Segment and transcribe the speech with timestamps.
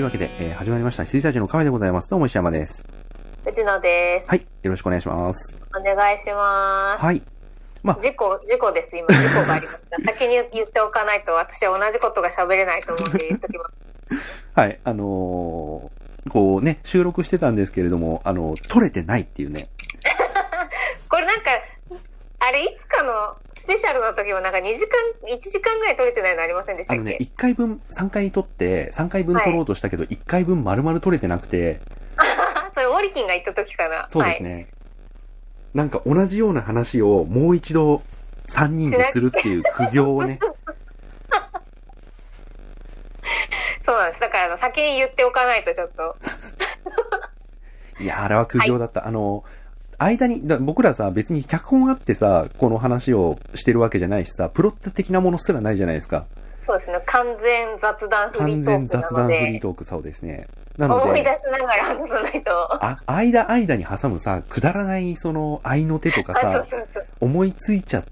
[0.00, 2.08] というわけで、えー始まりました、羊たちのカフェでございます。
[2.08, 2.86] どうも石山です。
[3.44, 4.30] 藤野です。
[4.30, 4.46] はい。
[4.62, 5.54] よろしくお願いします。
[5.78, 7.04] お願いします。
[7.04, 7.22] はい。
[7.82, 8.96] まあ、事故、事故です。
[8.96, 9.98] 今、事故がありました。
[10.14, 13.64] 先に言っておかないと、私は同じことが喋れないと思って言っときま
[14.16, 14.46] す。
[14.56, 14.80] はい。
[14.82, 19.68] あのーこうね、収録してたんですけれども、あの、撮れてないっていうね。
[22.40, 31.80] あれ、いつかのスペシャルの時もなんか2時間、1時間ぐらい撮れてないのありませんでしたあのね、っけ、1回分、3回撮って、3回分撮ろうとしたけど、1回分丸々撮れてなくて、
[32.74, 34.06] それ、オリキンが言った時かな？
[34.08, 34.68] そうですね。
[35.74, 38.02] なんか同じような話をもう一度
[38.48, 40.38] 3人でするっていう苦行をね。
[40.40, 40.74] はい。
[43.86, 44.20] そうなんです。
[44.20, 46.16] だからあの、先に言っておかないとちょっと。
[48.00, 49.06] いや、あれは苦行だった。
[49.06, 49.44] あの、
[50.02, 56.26] 間に、だ僕らさ、別に脚本あってさ、この話をしてるわけじゃないしさ、プロット的なものすらないじゃないですか。
[56.64, 57.00] そうですね。
[57.06, 60.46] 完全雑談フリ完ートークな全雑談フリートーク、そうですね。
[60.78, 62.84] なの思い出で、しながら話さないと。
[62.84, 67.06] あ、間間に挟むさ、くだらないその、愛の手とかあ、そうさ、そうそう。
[67.20, 68.04] 思いついちゃっ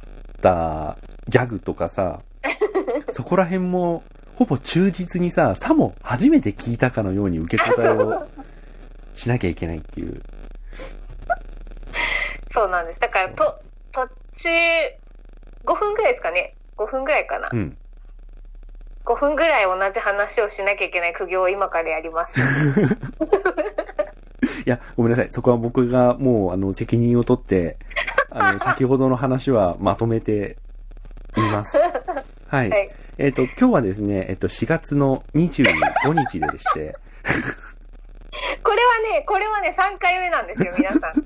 [0.43, 2.21] たギャグとかさ、
[3.13, 4.03] そこら辺も、
[4.35, 8.29] ほぼ忠実にさ、さも初めて聞いたかのように受け答えを
[9.15, 10.23] しなきゃいけないっていう。
[12.59, 13.01] そうなんです。
[13.01, 13.45] だから、と、
[13.93, 14.49] 途中、
[15.65, 16.57] 5分ぐらいですかね。
[16.77, 17.49] 5分ぐらいかな。
[17.53, 17.77] うん。
[19.05, 22.41] 5分ぐらい同じ話をしなきゃいけない苦行を今からやります。
[22.43, 22.43] い
[24.67, 25.31] や、ごめんなさい。
[25.31, 27.79] そこは僕がもう、あの、責任を取って、
[28.29, 30.57] あの、 先ほどの話はまとめて
[31.37, 31.79] います。
[32.49, 32.71] はい。
[32.71, 32.91] はい。
[33.19, 36.97] えっ、と、今日はですね、えっ、と、4月の25日でして、
[38.65, 41.25] これはね、これはね、3回目なんですよ、皆さん。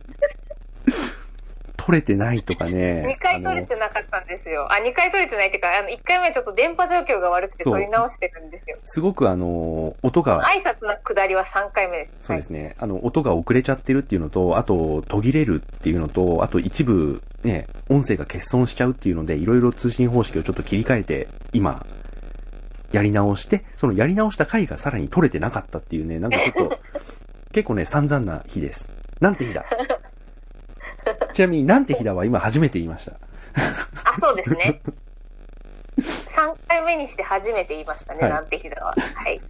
[1.85, 3.05] 取れてないとかね。
[3.07, 4.73] 2回取れてなかったんですよ。
[4.73, 8.77] あ、2回取れてないっていうか、あの、1回目はちょっと電波状況が悪くて取り直してるんですよ。
[8.85, 12.29] すごくあの、音が、挨拶の下りは3回目です。
[12.29, 21.85] そうですね、あの、音が遅れちゃってるっていうのと、あと、途切れるっていうのと、あと一部、ね、音声が欠損しちゃうっていうので、いろいろ通信方式をちょっと切り替えて、今、
[22.93, 26.79] やり直して、そのやり直した回がさらに取れてなかったっていうね、なんかちょっと、
[27.53, 28.89] 結構ね、散々な日です。
[29.21, 29.65] なんて日だ？
[31.33, 33.13] ちなみになんて日だは今初めて言いました？
[33.13, 34.81] あ、そうですね。
[35.99, 38.95] 3回目にして初めて言いましたね、はいなんて日だは。
[39.15, 39.41] はい。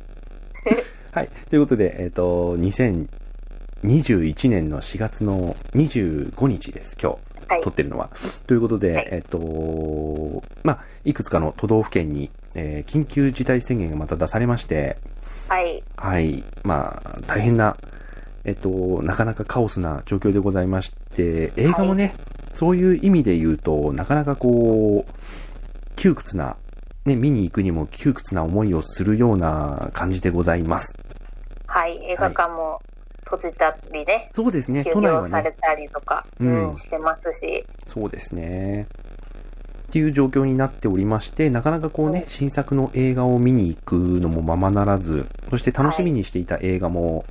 [1.12, 1.28] はい。
[1.50, 7.14] ということで、えっ、と、2021年の4月の25日です、今日。
[7.16, 7.22] はい
[7.62, 8.08] 撮ってるのは。
[8.46, 14.96] ということで、はいえっ、と、まあ、いくつかの都道府県に、えー緊急事態宣言がまた出されまして、
[15.48, 15.82] はい。
[15.96, 16.42] はい。
[16.62, 17.76] まあ、大変な、
[18.44, 22.14] えっ、と、なかなかカオスな状況でございまして、映画もね、
[22.54, 26.56] そういう意味で言うと、なかなかこう、窮屈な、
[27.04, 30.96] ね、見に行くにも窮屈な思いをするような感じでございます。
[31.66, 31.98] はい。
[32.04, 32.82] 映画館も
[33.24, 34.30] 閉じたりね。
[34.34, 37.64] そうですね、休都内はね、業されたりとか、ううんん、してますし。
[37.86, 38.86] そうですね。
[39.86, 47.24] っていう状況になっておりまして、なかなかこうね、新作の映画を見に行くのもままならず、そして楽しみにしていた映画も、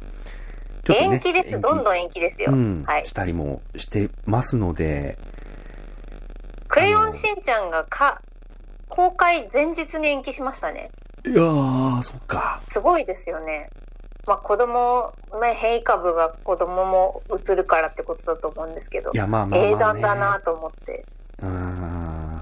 [0.84, 1.60] ちょっとね、延期です。
[1.60, 2.52] どんどん延期ですよ。
[2.52, 3.14] うん、はいし。
[3.14, 5.18] たりもしてますので、
[6.68, 8.22] クレヨンしんちゃんがか、
[8.90, 10.90] 公開前日に延期しましたね。
[11.26, 12.62] いやー、そっか。
[12.70, 13.70] すごいですよね。
[14.26, 19.18] まあ子供、まあ変異株が子供も移るからってことだと思うんですけどい。
[19.18, 19.72] や、まあまあまあ、ね。
[19.74, 21.06] 英断だなと思って。
[21.42, 22.42] うーん。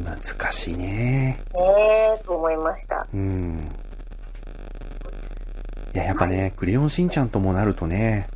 [0.00, 1.42] 難しいね。
[1.54, 3.06] ねえ、と思いました。
[3.12, 3.70] うん。
[5.94, 8.28] いや、やっぱね、クレヨンしんちゃんともなるとね、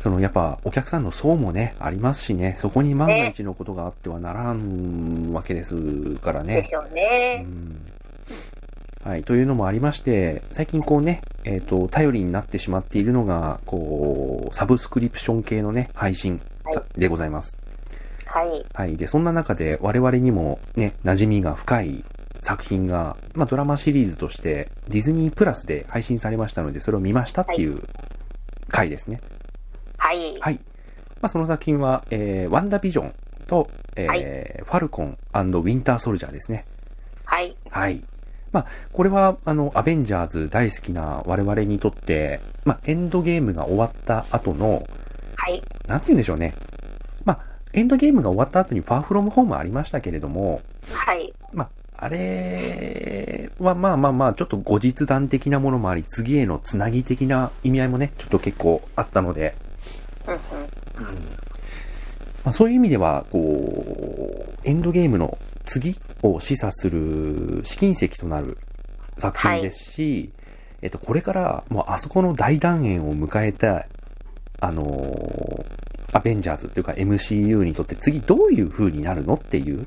[0.00, 5.74] そのやっぱお客さんの層もね、ありますしね、そこに万が一のことがあってはならんわけです
[6.16, 6.62] からねで。
[6.62, 7.44] しょううね。
[7.46, 7.90] ん
[9.04, 9.24] はい。
[9.24, 17.56] というのもありまして、最近こうね、えっ、と、頼りになってしまっているのが、こう、サブスクリプション系のね、配信はいでございます。
[18.26, 18.66] はい。
[18.74, 18.96] はい。
[18.96, 22.04] で、そんな中で我々にもね、馴染みが深い
[22.42, 27.82] 作品が、まあドラマシリーズとしてディズニープラスで配信されましたので、それを見ましたっていう
[28.68, 29.20] 回ですね。
[29.96, 30.38] はい。
[30.40, 30.60] はい。
[31.20, 33.14] まあその作品は、えー、ワンダービジョン
[33.46, 34.24] と、えーはい
[34.64, 36.64] ファルコンウィンターソルジャーですね。
[37.24, 37.56] はい。
[37.70, 38.02] はい。
[38.52, 44.84] まあ、これは、あの、アベンジャーズ大好きな我々にとって、まあ、エンドゲームが終わった後の、
[45.36, 45.62] はい。
[45.86, 46.54] なんて言うんでしょうね。
[47.24, 47.40] まあ、
[47.72, 51.32] エンドゲームが終わった後にファーフロムホームありましたけれども、はい。
[51.52, 51.70] まあ、
[52.02, 59.54] あれはまあまあまあ、ちょっと後日談的なものもあり、次へのつなぎ的な意味合いもね、ちょっと結構あったので、
[60.26, 60.40] うんうん。
[60.40, 60.40] ま
[62.46, 65.36] あ、そういう意味では、こう、エンドゲームの
[65.66, 68.56] 次を示唆する試金石となる
[69.18, 70.32] 作品ですし、
[70.80, 73.86] えっと、これから、もうあそこの大団円を迎えた、
[74.60, 75.80] あのー
[76.12, 79.86] アベンジャーズっていうか MCU にとって次どういう風になるのっていう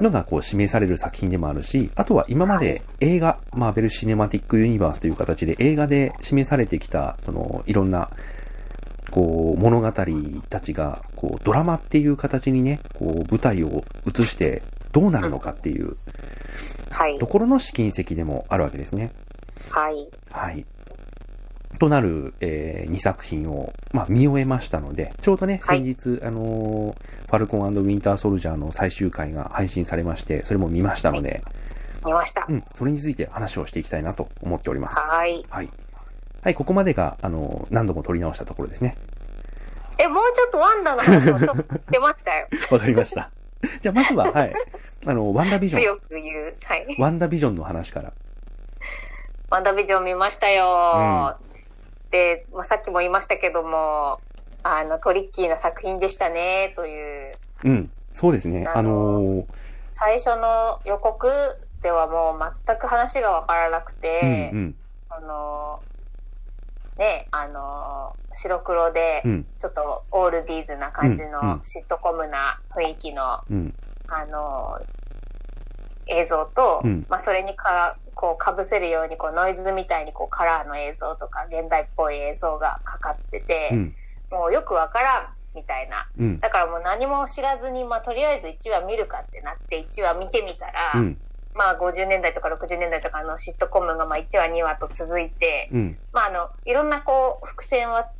[0.00, 8.10] のがこう示される作品でもあるし、あとは今まで映画、マーベル・シネマティック・ユニバースという形で映画で示されてきた、その、いろんな、
[9.10, 9.92] こう、物語
[10.48, 14.62] たちが、こう、ドラマっていう形にね、こう、舞台を移して
[14.92, 15.96] どうなるのかっていう
[16.90, 17.26] はいと。
[17.26, 19.12] ころの試金石でもあるわけですね。
[19.70, 20.08] はい。
[20.30, 20.66] はい。
[21.80, 31.42] となる、え2作品を、まあ、見終えましたので、ちょうどね、はい先日、あのーファルコンウィンターソルジャーの最終回が配信されまして、それも見ましたので、
[32.04, 32.44] 見ました。
[32.48, 34.98] うん、それについて話をしていきたいなと思っております。
[34.98, 35.44] はい。
[35.48, 35.70] はい。
[36.42, 38.96] はい、ここまでが、あのー何度も撮り直したところですね。
[39.98, 42.48] え、もうちょっとワンダの話もちょっと出ましたよ。
[42.70, 43.30] わかりました。
[43.80, 44.54] じゃあ、まずは、 はい。
[45.06, 46.54] あの、ワンダビジョン、強く言う。
[46.64, 46.96] はい。
[46.98, 48.12] ワンダビジョンの話から。
[49.50, 51.36] ワンダビジョン見ましたよ。
[51.44, 51.49] で、
[52.52, 54.20] まあ、さっきも言いましたけども、
[54.62, 57.34] あの、トリッキーな作品でしたね、という。
[57.64, 58.66] うん、そうですね。
[58.66, 59.44] ああののー
[59.92, 61.26] 最初の予告
[61.82, 64.74] ではもう全く話がわからなくて、うん、うん、
[65.08, 65.82] その、
[66.96, 73.74] ね、あの、白黒でう、ん、ちょっとオールディーズな感じうんうんのシットコムな雰囲気の、うん、
[74.06, 74.80] あの、
[76.10, 77.06] 映像と、うん。
[77.08, 83.94] まあそれにか、こう被せるようにこうノイズみたいにこうカラーの映像とか現代っぽい映像がかかってて、うん、
[84.30, 86.06] もうよくわからんみたいな。
[86.18, 91.18] うん、だからもう何も知らずに、まあとりあえず1話見るかってなって1話見てみたら、うん、
[91.54, 98.10] まあ50年代とか60年代とかのシットコムがまあ1話2話と続いて、うん、まああの、いろんなこう伏線は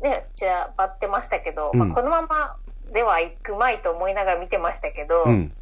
[0.00, 1.78] ね、散らばってましたけど、うん。
[1.80, 2.56] まあこのまま
[2.92, 5.52] ではいくまいと思いながら見てましたけど、うん。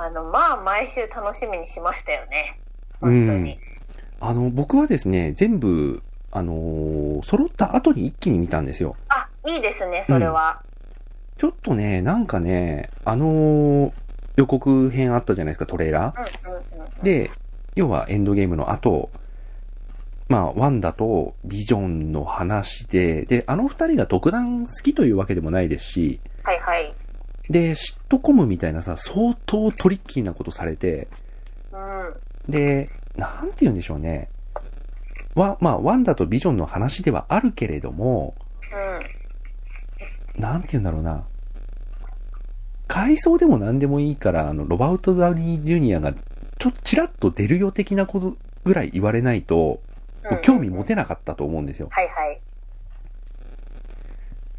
[0.00, 2.58] あの、まあ毎週楽しみにしましたよね。
[3.00, 3.58] 本当に。
[4.20, 6.02] あの、僕はですね、全部、
[6.32, 8.96] あのー揃った後に一気に見たんですよ。
[9.08, 10.62] あ、いいですね、それは。
[11.36, 13.92] ちょっとね、なんかね、あのー
[14.36, 16.48] 予告編あったじゃないですか、トレーラー。
[16.48, 17.02] うん、うん、うんうん。
[17.02, 17.30] で、
[17.74, 19.10] 要はエンドゲームの後、
[20.28, 26.94] まあ、ワンダとビジョンの話で、で、あの二人が特段好きというわけでもないですし、はいはい。
[27.50, 31.08] で、シットコムみたいなさ、相当トリッキーなことされて、
[31.72, 31.76] う
[32.48, 32.50] ん。
[32.50, 34.30] で、なんて言うんでしょうね。
[35.34, 38.34] わ、まあ、ワンダとビジョンの話ではあるけれども、
[40.36, 40.40] うん。
[40.40, 41.24] なんて言うんだろうな。
[42.86, 49.90] 回想でも何でもいいから、あの、ロバート・ダウニー・ジュニアが、ちょっとチラッと出るよ的なことぐらい言われないと、うん
[50.42, 51.88] 興味持てなかったと思うんですよ。
[51.90, 52.40] はいはい。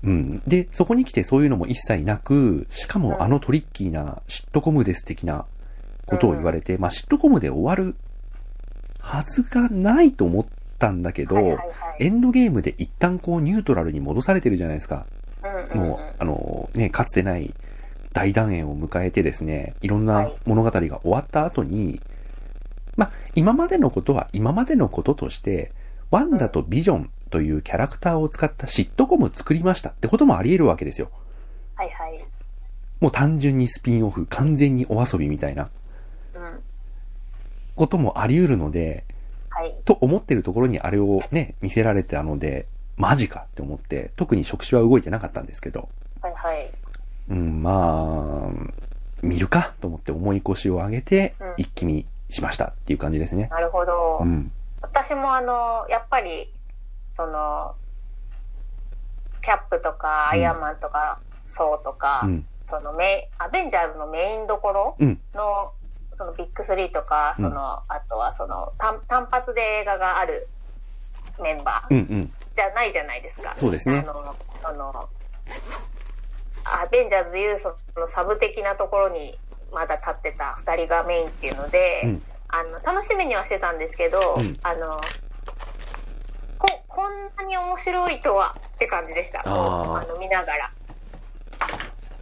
[0.04, 0.42] うん。
[0.48, 5.46] で、そこに来てそういうのも一切なく、しかもあのトリッキーなシットコムです的な
[6.06, 7.96] ことを言われて、まあ、シットコムで終わる
[9.00, 10.46] はずがないと思っ
[10.80, 11.72] たんだけど、はいはいはい。
[12.00, 15.06] エンドゲームで一旦こうニュートラルに戻されてるじゃないですか。
[15.74, 17.54] もう、あの、ね、かつてない
[18.14, 22.02] 大団円を迎えてですね、いろんはない物語が終わった後に、
[22.96, 25.72] まあ、今までのことは今までのこととして、
[26.10, 31.10] ワンダとビジョンというキャラクターを使ったシットコムを作りましたってこともあり得るわけですよ。
[31.76, 32.24] はいはい。
[33.00, 35.70] もう単純にスピンオフ、完全にお遊びみたいな
[36.36, 36.62] うん。
[37.76, 39.06] こともあり得るので、
[39.50, 39.76] はい。
[39.86, 45.90] と思ってるところにあれをね、見せられたので、マジかって思って、特に触手は動いてなかったんですけど、
[46.22, 46.72] はいはい。
[47.30, 48.72] うん、まあ、
[49.22, 53.48] 見るかと思って重い腰を上げてうん、一気にしましたっていう感じですね。
[53.52, 54.20] なるほど。
[54.22, 54.52] うん。
[54.82, 56.52] 私もあの、やっぱり、
[57.22, 57.76] その、
[59.44, 62.46] キャップとか、アイアンマンとか、ソーとか、うん。
[62.66, 65.20] そのメイン、アベンジャーズのメインどころうん。
[65.36, 65.74] の、
[66.12, 70.48] そのビッグスリーとか、その、あとはその単、単発で映画がある
[71.42, 72.34] メンバーうんうん。
[72.56, 73.54] じゃないじゃないですか。
[73.56, 75.10] そうですねあの、その、
[76.64, 79.38] アベンジャーズでいうそのサブ的なところに
[79.72, 82.24] まだ立ってた二人がメインっていうので、うん
[82.54, 85.00] あの、楽しみにはしてたんですけど、うんあの、
[86.92, 89.42] こ、こんなに面白いとはって感じでした。
[89.46, 90.72] あの、見ながら。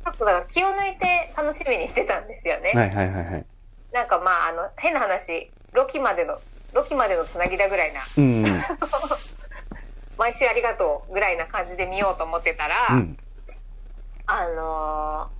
[0.04, 2.72] だから気を抜いて楽しみにしてたんですよね。
[2.76, 3.46] はいはいはいはい。
[3.94, 6.40] なんかまあ、あの、変な話、ロキまでの、
[6.74, 8.44] ロキまでのつなぎだぐらいな、うん。
[10.18, 13.18] 毎週ありがとうぐらいな感じで見ようと思ってたら、うん。
[14.26, 15.40] あのー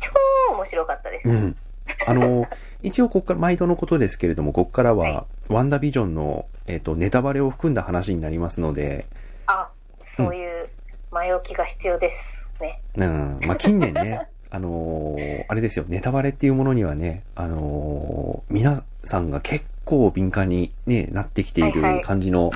[0.00, 0.10] 超
[0.54, 1.28] 面白かったです。
[1.28, 1.56] うん。
[2.06, 2.46] あの、
[2.82, 9.06] 一応ここから、毎度のことですけれども、ここからはワンダビジョンの、えっ、と、ネタバレを含んだ話になりますので、
[9.46, 9.70] あ、
[10.16, 10.68] そういう
[11.10, 12.80] 前置きが必要ですね。
[12.96, 13.38] うん。
[13.46, 22.50] まあ、近年ね、 あのーあれですよ、ネタバレっていうものにはね、あのー皆さんが結構敏感にね、なってきていはいはいる感じの、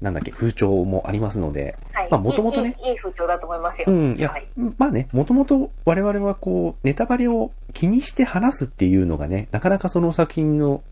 [0.00, 2.08] なんだっけ、風潮もありますので、はい。
[2.10, 3.86] まあ元々ねいいいいいい風潮だと思いますよ。
[3.88, 4.46] うん、いや、はい
[4.76, 10.82] まあね、もともと我々はこう、ネタバレを気にして話すっていうのがね、なかなかその作品の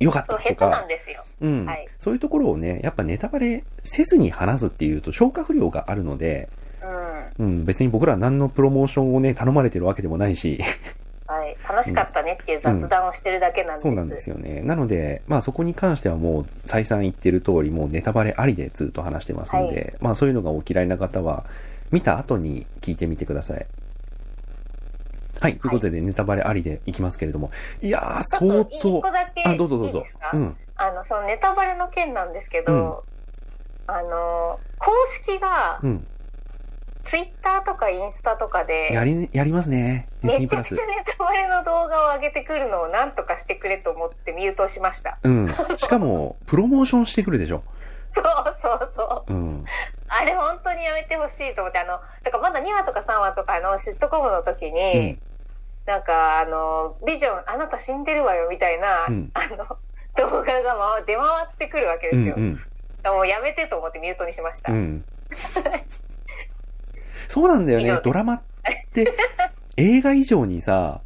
[0.00, 1.24] 良かったとか下手なん、ですよ。
[1.40, 6.48] うん、はいそういうところをね、やっぱネタバレせずに話すっていうと消化不良があるので、
[7.38, 7.46] うん。
[7.46, 10.60] うん、別に僕らは何のプロモーションをね、頼まれてるわけでもないし、
[11.26, 11.56] はい。
[11.68, 13.82] 楽しかったねっていう雑談をしてるだけなんです。
[13.82, 14.62] そうなんですよね。
[14.62, 21.44] なので、まあそこに関してはもう再三言ってる通り、もうネタバレありでずっと話してますんで、まあそういうのがお嫌いな方は、
[21.90, 23.66] 見た後に聞いてみてください。
[25.40, 25.58] はい。
[25.58, 27.50] ということで、ネタバレありでいきますけれども。
[27.80, 29.10] いやー、相ちょっと一当個。
[29.10, 30.04] だけあ、どうぞどうぞ。
[30.32, 30.56] うん。
[30.76, 33.04] あの、そのネタバレの件なんですけど、
[33.86, 36.06] あの、公式が、うん。
[37.04, 40.08] ツイッターとかインスタとかで、やり、やりますね。
[40.20, 40.86] めちゃくちゃ。
[40.86, 45.18] ネタバレの動画を上げてくるのを何とかしてくれと思ってミュートしました。
[45.22, 45.48] うん。
[45.78, 47.62] しかも、プロモーションしてくるでしょ。
[48.12, 48.24] そう
[48.58, 49.32] そうそう。
[49.32, 49.64] うん。
[50.08, 55.18] あれ本当にやめてほしいと思って、あの、だからまだ2話とか3話とかのシットコムの時うに、ん。
[55.88, 59.78] なんかあの、ビジョン、あなた死んでるわよみたいな、うんあの、
[60.18, 62.34] 動画が回出回ってくるわけですよ。
[62.36, 62.60] うん
[63.06, 63.14] うん。
[63.14, 64.70] もうやめてと思ってミュートにしました。
[64.70, 65.02] うん。
[67.28, 68.42] そうなんだよねドラマっ
[68.92, 69.14] て、
[69.78, 71.00] 映画以上にさ、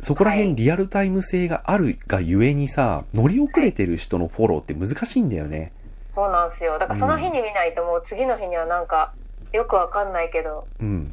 [0.00, 5.72] そこら辺リアルタイム性があるがゆえにさ、乗り遅れてる人のフォローって難しいんだよね。
[6.10, 6.78] そうなんですよ。
[6.78, 9.12] だからその日に見ないともう次の日にはなんか、
[9.52, 11.12] よくわかんないけど、うん。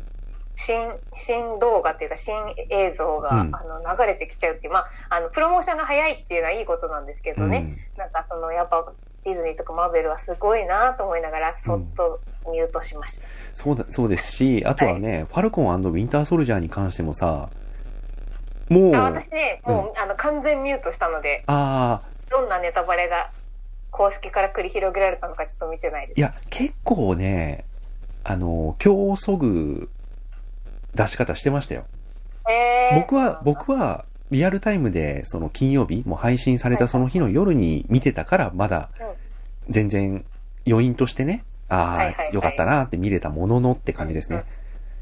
[0.61, 2.35] 新、新動画っていうか新
[2.69, 7.75] 映像が、うんあの流れてきちゃうっていう、まあ、あの、プロモーションが早いっていうのはいいことなんですけどね。
[7.97, 12.19] なんかその、やっぱディズニーとかマーベルはすごいなと思いながら、そっと
[12.51, 13.27] ミュートしました。
[13.53, 17.49] そうだ、そうですし、あとはね、ファルコンウィンターソルジャーに関してもさ、
[18.69, 23.29] もう、私ね、もう、あの、完全ミュートしたので、あどんなネタバレが
[23.91, 26.19] 公式から繰り広げられたのかちょっと見てないでー、す。
[26.19, 27.65] いや、結構ね、
[28.23, 29.89] あの、今日そぐ
[30.95, 31.85] 出し方してましたよ。
[32.49, 39.05] えー僕は、僕は、リアルタイムで、その金曜日、もう配信されたその日の夜に見てたから、まだうん、
[39.69, 40.25] 全然、
[40.67, 44.43] 余韻としてね、ああ、よかったなって見れたもののって感じですね。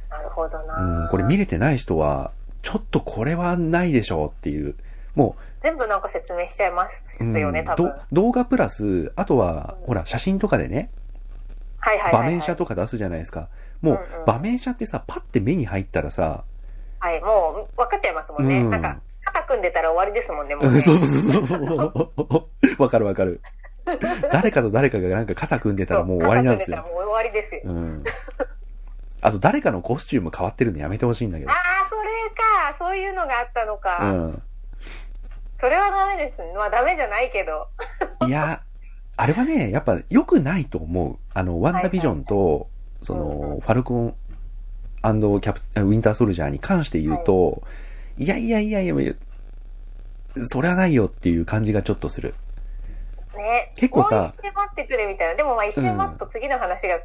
[0.09, 2.31] なるほどうな、ん、これ見れてない人は、
[2.61, 4.75] ちょっとこれはないでしょうっていう、
[5.15, 7.85] も全部なんか説明しちゃいますう、よね、うん多分。
[8.11, 10.89] ど動画プラス、あとは、うんほら、写真とかでね、
[11.79, 12.23] はいはいはい、はい。
[12.23, 13.49] 場面写とか出すじゃないですか。
[13.81, 16.43] もう場面写ってさ、パッて目に入ったらさ、
[16.99, 18.59] はい、もう分かっちゃいますもんね。
[18.59, 20.79] うんなんか、肩組んでたら終わりですもんね、もうう、ね。
[20.79, 22.81] んそうそうそうそう。
[22.81, 23.41] わかるわかる。
[24.31, 26.83] 誰かと誰かがなんか肩組んでたらもう終わりなんですよ肩。
[26.89, 27.61] 組んでたらもう終わりですよ。
[27.65, 28.03] うん。
[29.21, 31.53] あと誰かのコスチューム変わってるのやめてほしいんだけどあ。
[31.53, 31.57] あ、
[31.89, 32.77] それか。
[32.79, 34.11] そういうのがあったのうか。
[34.11, 34.41] ん。
[35.59, 36.37] それはダメです。
[36.55, 37.67] まあダメじゃないけど。
[38.27, 38.61] いや、
[39.17, 41.17] あれはね、やっぱ良くないと思う。
[41.33, 42.69] あの、ワンダービジョンと、
[43.01, 44.15] その、ファルコン
[45.01, 47.63] キャプ、ウィンターソルジャーに関して言うと、
[48.17, 48.93] いやいやいやいや、
[50.49, 52.35] それはないよっていう感じがちょっとする。
[53.35, 53.71] ね。
[53.75, 55.35] 結構さもう一瞬待ってくれみたいな。
[55.35, 56.99] でもまあ一瞬待つと次の話が、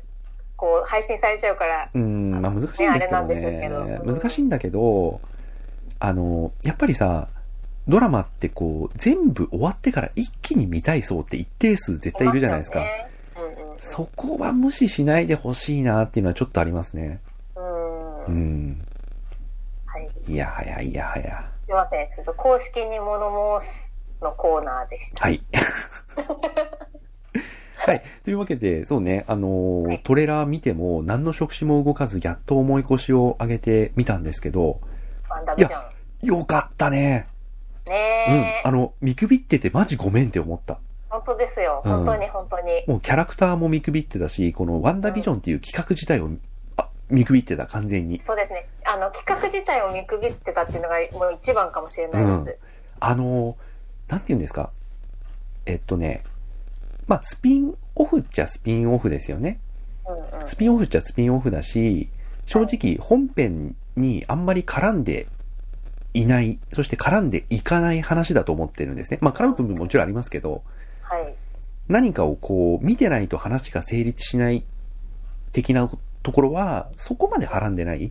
[0.56, 1.90] こう、配信されちゃうから。
[1.94, 5.20] うん、まあ難しいんですけねあれなんどでしょうけど難しいんだけど、
[6.00, 7.28] あの、やっぱりさ、
[7.86, 12.80] ドラマってこう、全部終わってから一気に見たい層って一定数絶対いるじゃないですか。
[12.80, 13.13] ね
[13.84, 17.20] そこは無視しないでほしいなっていうのはちょっとありますね。
[17.54, 18.24] うん。
[18.24, 18.70] ううん。
[18.70, 18.86] ん。
[19.84, 20.10] はい。
[20.26, 21.50] いやはやいやはや。
[21.66, 22.08] すいません。
[22.08, 25.24] ちょっと公式に物申すのコーナーでした。
[25.24, 25.42] はい。
[27.76, 28.02] はい。
[28.24, 34.80] というわけで、そうね、あのーはいトレーラー見ても何の触手も動かず、やっと重い腰を上げてみたんですけど、
[35.28, 35.54] ワンダ。
[36.22, 37.28] よかったね。
[37.86, 37.94] ね
[38.64, 38.70] え、うん。
[38.70, 40.80] あの、見くびっててマジごめんって思った。
[41.14, 41.80] 本当ですよ。
[41.84, 42.84] うん本当に本当に。
[42.88, 46.28] もうキャラクターも見くびってたし、このワンダービジョンっていう企画自体を、
[46.76, 48.18] あ、見くびってた、完全に。
[48.20, 48.68] そうですね。
[48.84, 52.58] あの、企画自体を見くびってたっていうのがもう一番かもしれないです。
[52.98, 53.56] あの、
[54.08, 54.70] なんて言うんですか？
[55.66, 56.24] えっとね、
[57.06, 59.60] まあ、スピンオフっちゃスピンオフですよね。
[60.08, 60.48] うんうん。
[60.48, 62.08] スピンオフっちゃスピンオフだし、
[62.44, 65.28] 正直本編にあんまり絡んで
[66.12, 69.18] いない、そして絡んでいかない話だと思ってるんですね。
[69.20, 70.62] まあ、絡む部分ももちろんありますけど、
[71.04, 71.36] はい。
[71.88, 74.64] 何かをこう、見てないと話が成立しない
[75.52, 75.88] 的な
[76.22, 78.10] ところは、そこまではらんでない。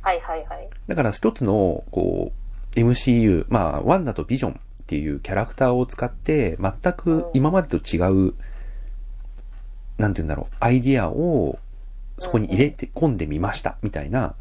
[0.00, 0.68] はいはいはい。
[0.88, 2.32] だから一つの、こ
[2.74, 7.98] う、MCU、まあ、ワンダとビジョンっていうキャラクターを使って、全く今までと違
[8.28, 8.34] う、
[9.98, 11.58] なんて言うんだろう、アイディアを
[12.18, 14.34] そこに入れて込んでみました、みたいな、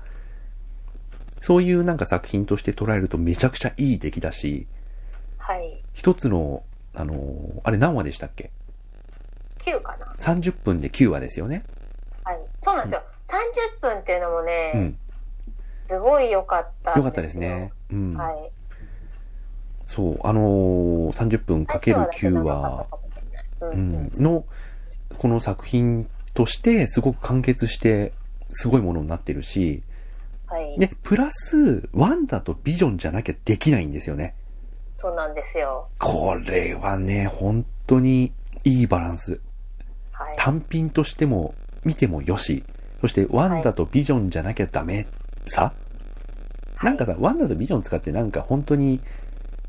[1.42, 4.68] そういうなんか作品として捉えるとめちゃくちゃいい出来だし、
[5.38, 5.84] はい。
[5.94, 6.64] 一つの、
[6.96, 8.52] あのーあれ何話でしたっけ
[9.60, 11.64] ？9かな ?30 分で9話ですよね。
[12.24, 12.40] はい。
[12.60, 13.04] そうなんですよ。
[13.80, 14.98] 30分っていうのもね、うん。
[15.88, 17.72] すごい良かったんよかったですね。
[17.92, 18.16] うん。
[18.16, 18.52] はい。
[19.88, 22.88] そう、あのー、30分かける9話、
[23.62, 24.46] ううんん、の、
[25.18, 28.14] この作品として、すごく完結して、
[28.52, 29.84] すごいものになってるし、
[30.48, 30.80] はい。
[30.80, 34.36] で、プラス、ワンダとビジョンじゃなきゃできないんですよね。
[35.02, 35.90] そうなんですよ。
[35.98, 38.32] これはね、本当に
[38.64, 39.42] いいバランス。
[40.12, 40.36] はい。
[40.38, 42.64] 単品としても、見てもよし、
[43.02, 45.08] そしてワンダとビジョンじゃなきゃダメ
[45.48, 45.74] さ、
[46.84, 49.02] なんかさ、ワンダとビジョン使ってなんか本当に、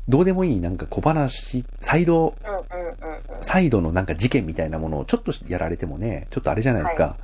[0.07, 2.35] どうでもいいなんか小話、サイド。
[3.39, 7.17] サイドのなんか事件みたいなものをちょっとやられてもね、ちょっとあれじゃないですか。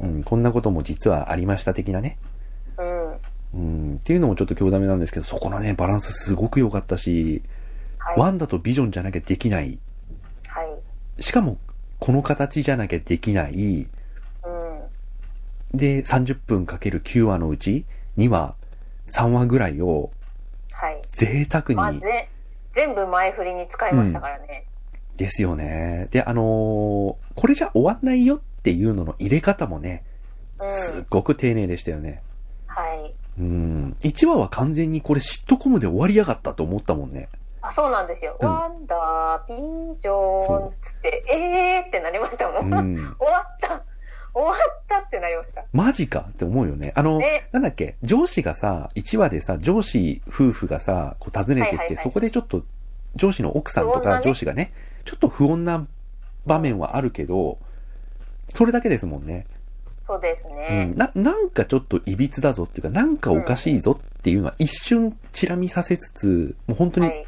[0.00, 2.16] うん、こんなことも実はありました的なね。
[3.54, 3.60] うん。
[3.60, 7.42] うん、っていうのもちょっと興ざめなんですけど、そこのね、バランスすごく良かったし、
[7.98, 8.18] はい。
[8.18, 9.78] ワンダとビジョンじゃなきゃできない。
[10.48, 10.64] は
[11.18, 11.22] い。
[11.22, 11.58] しかも、
[11.98, 13.52] この形じゃなきゃできない。
[13.54, 13.88] うん。
[15.74, 17.84] で、30分かける9話のうち
[18.18, 18.54] 2話、
[19.08, 20.10] 3話ぐらいを
[20.72, 21.02] はい。
[21.12, 21.92] 贅沢まあ、
[22.74, 24.66] 全部前振りに使いましたからね。
[25.16, 26.08] ですよね。
[26.10, 30.04] で、あのーこれじゃ終わんないよっていうのの入れ方もね、
[30.58, 30.70] うん。
[30.70, 32.22] すっごく丁寧でしたよね。
[32.66, 33.14] はい。
[33.38, 33.96] うん。
[34.00, 37.28] 1話は完全にこれシットコムで終わりやがったと思ったもんね。
[37.62, 38.36] あ、そうなんですよ。
[38.40, 42.74] うんワンダー、ビジョンつって、えーってなりましたもん。
[42.74, 42.96] うん。
[42.96, 43.84] 終わった
[44.34, 45.64] 終わったってなりました。
[45.72, 46.92] マジかって思うよね。
[46.96, 52.64] あの、ねなんだっけ、上司がさ、1話でさ、上司夫婦がさ、こう訪ねてきて、そこでちょっと、
[53.14, 54.72] 上司の奥さんとか上司がね、
[55.04, 55.86] ちょっと不穏な
[56.46, 57.58] 場面はあるけど、
[58.48, 59.46] それだけですもんね。
[60.12, 60.96] そうですうねん。。
[60.96, 67.26] な、なんかちょっと歪だぞっていうか、なんかおかしいぞっていうのは一瞬チラ見させつつ、もう本当にはい。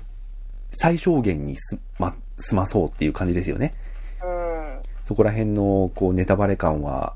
[0.76, 3.74] 最小限にす、ま、済まそうっていう感じですよね。
[4.22, 4.80] うん。
[5.04, 7.14] そこら辺の、こう、ネタバレ感は、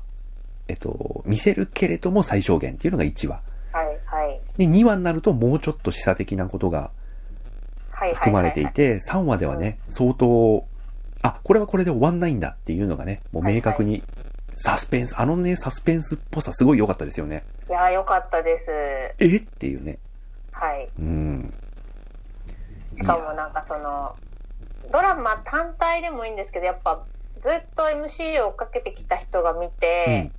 [0.69, 3.41] えっと、見せるけれども最小限っていうのが1話。
[3.73, 4.41] はい、はい。
[4.57, 6.91] で、2話になるともうちょっと示唆的なことが。
[8.13, 10.65] 含まれていて、3話ではね、相当、
[11.21, 14.03] あ、これはこれで終わんないんだっていうのがね、もう明確に、
[14.61, 17.45] サスペンス、あのね、サスペンスっぽさすごい良かったですよね。
[17.69, 18.69] いやー、よかったです。
[19.17, 19.37] え？
[19.37, 19.99] っていうね。
[20.51, 20.89] はい。
[20.99, 21.53] うん。
[22.91, 24.17] しかもなんかその、
[24.91, 27.05] ドラマ単体でもいいんですけど、やっぱ
[27.41, 30.29] ずっと MC を追っかけてきた人が見て、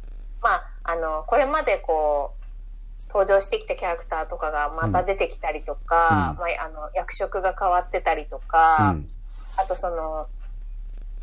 [0.42, 9.08] まあ、あの、これまでこう、登場してきたキャラクターとかがまた出てきたりとか、うんまあ、あの、役職が変わってたりとうか、ん。
[9.56, 10.28] あとその、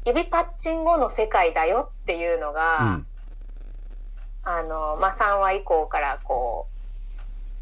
[0.08, 3.06] 指パッチン後の世界だよっていうのが、うん。
[4.44, 6.68] あの、まあ、3話以降からこ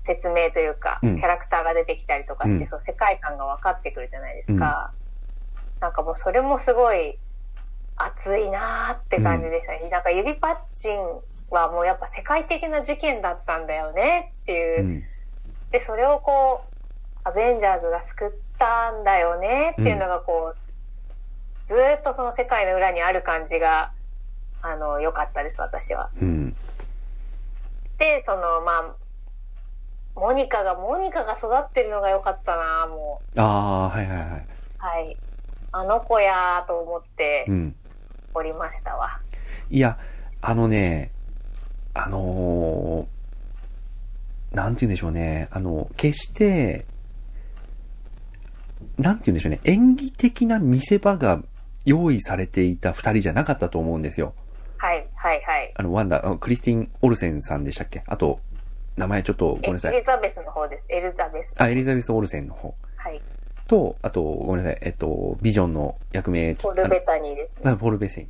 [0.04, 4.92] う、説明というか、うんキャラクターが出てきたりとかして、うんそう世界観が分かってくるじゃないですか。
[5.80, 7.18] なんかもうそれもすごい
[7.96, 9.90] 熱いなーって感じでしたね。
[9.90, 11.00] なんか指パッチン
[11.50, 14.84] はもうやっぱ世界的な事件だったんだよねっていうう。
[14.84, 15.04] ん。
[15.72, 16.76] で、それをこう、
[17.24, 20.65] アベンジャーズが救ったんだよねっていうのがこう、
[21.68, 23.92] ずーっとその世界の裏にある感じが、
[24.62, 26.10] あの、良かったです、私は。
[26.22, 26.56] うん。
[27.98, 28.96] で、その、まあ、
[30.16, 34.28] モニカが、モニカが育ってるのが良かったな、もああ、はいはいはい。
[34.28, 34.46] う。
[34.78, 35.18] はい。
[35.72, 37.76] あの子やーと思ってうん。
[38.34, 39.20] おりましたわ。
[39.70, 39.98] いや、
[40.42, 41.12] あのね、
[41.94, 43.16] あのー
[44.56, 45.50] なんて言うんでしょうね。
[45.52, 46.86] あの、決して、
[48.98, 49.60] なんて言うんでしょうね。
[49.66, 51.42] 演技的な見せ場が
[51.86, 54.34] 用意されていた二人じゃなかったと思うんですよ。
[54.78, 55.72] はい、はい、はい。
[55.76, 58.04] あの、ワンダ、あクリスティン・オルセンさんでしたっけ？
[58.08, 58.40] あと、
[58.98, 59.96] 名前ちょっとごめえんなさい。
[59.96, 60.88] エリザベスの方です。
[60.90, 61.56] エリザベス。
[61.58, 62.76] あ、エリザベス・オルセンの方。
[62.98, 63.22] はい。
[63.68, 64.80] と、あと、ごめんなさい。
[64.82, 67.76] えっと、ビジョンの役名、ポルベタニーですね。
[67.78, 68.30] ポール・ベセン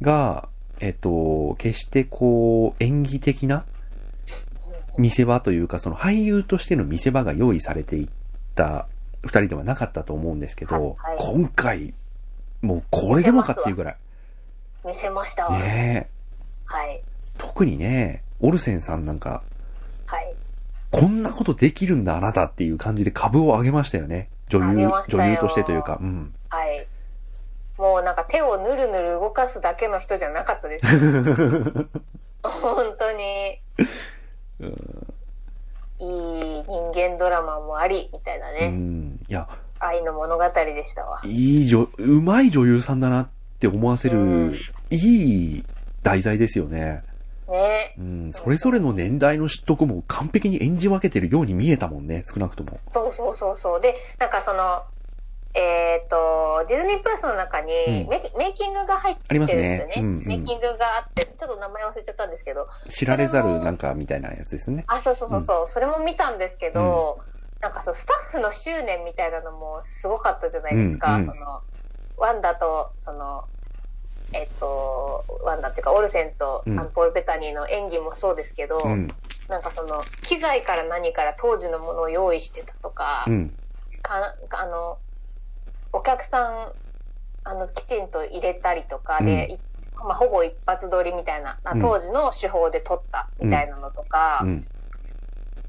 [0.00, 0.48] が、
[0.80, 3.64] えっと、決してこう、演技的な
[4.98, 8.08] 見せ場というか、その俳優としての見せ場が用意されていっ
[8.54, 8.88] た
[9.24, 11.94] 二人ではなかったと思うんですけど、はいはい今回、
[12.62, 13.96] もうこれでもかっていうぐらい。
[14.84, 15.58] 見せましたわ。
[15.58, 16.14] ねえ
[16.66, 17.02] はい。
[17.38, 19.42] 特にね、オルセンさんなんか、
[20.06, 20.34] はい。
[20.90, 24.28] こんなことできるんだあなたっていう感じで株を上げましたよね。
[24.48, 26.34] 女優女優としてというか、うん。
[26.48, 26.86] はい。
[27.78, 30.86] もうなんか手をぬるぬる動かすだけの人じゃなかったです。
[32.42, 33.60] 本当に。
[35.98, 38.68] いい人間ドラマもあり、みたいなうね。
[38.68, 39.20] ん。
[39.28, 41.20] いや、愛の物語でしたわ。
[41.24, 43.28] いい女、うまい女優さんだなっ
[43.58, 44.58] て思わせうんる、
[44.90, 44.96] い
[45.56, 45.64] い
[46.02, 47.02] 題材ですよね。
[47.48, 52.80] ねうん、それぞれの年代のとこも完璧に演じ分けてるように見えたもんね、少なくとも。
[52.90, 53.80] そうそうそうそう。
[53.80, 54.82] で、なんかその、
[55.54, 59.96] えっ、と、ディズニープラスの中にうんメイキングが入ってるんですよね。
[59.96, 64.84] ねうんうんメイキングがあって、ちょっと名前忘れちゃったんですけど、知られざるなんかみたいなやつですね。
[64.88, 67.20] あ、そうそうそうそう、それも見たんですけど、
[67.60, 71.14] なんかそう、スタッフの執念みたいなのもすごかったじゃないですか。
[71.14, 71.62] うんうんその、
[72.16, 73.44] ワンダと、その、
[74.32, 79.08] えっ、と、ワンダっていうか、オルセンと、うんアンポール・ベタニーの演技もそうですけど、うん。
[79.48, 83.56] なんかその、機材から何から当時のものを用意してたとか、うん。
[84.02, 84.98] かあの、
[85.94, 86.72] お客さん、
[87.44, 89.58] あの、きちんと入れたりとかで、い
[89.94, 94.66] まあ、ほぼ一発撮りみたいな、あうん当時の手法で撮ったみたいなのとか、うん。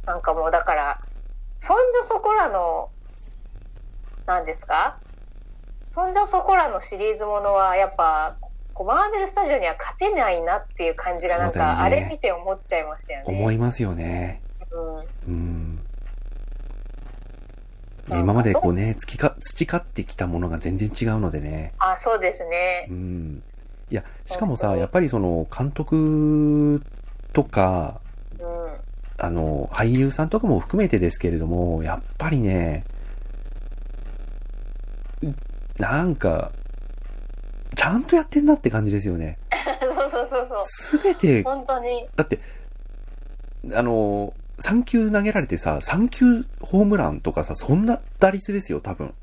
[0.05, 0.99] なんかもうだから、
[1.59, 2.89] そんじょそこらの、
[4.25, 4.97] なんですか？
[5.93, 8.37] そんじょそこらのシリーズものは、やっぱ、
[8.73, 13.25] こうマーベルスタジオには勝てないなっていう感じがなんか、ねあれ見て思っちゃいましたよね。
[13.27, 14.41] 思いますよね。
[14.71, 14.97] うん。
[15.27, 15.64] うん。
[18.09, 21.73] 今までこうね、つきか、培ってきたものが全然違うのでね。
[21.79, 22.93] あ、そうですねう。
[22.93, 23.43] ん。
[23.89, 26.83] いや、しかもさ、やっぱりその、監督
[27.33, 27.99] とか、
[28.39, 28.45] うん。
[29.17, 32.85] あの、俳優さんとかも含めてですけれども、やっぱりね、
[35.79, 36.51] なんか、
[37.75, 39.37] ちゃんとやってんなって感じですよね。
[39.81, 40.63] そうそうそうそう。
[40.65, 42.07] すべて、本当に。
[42.15, 42.39] だって、
[43.73, 49.13] あの、3球投げられてさ、3球ホームランとかさ、そんな打率ですよ、多分。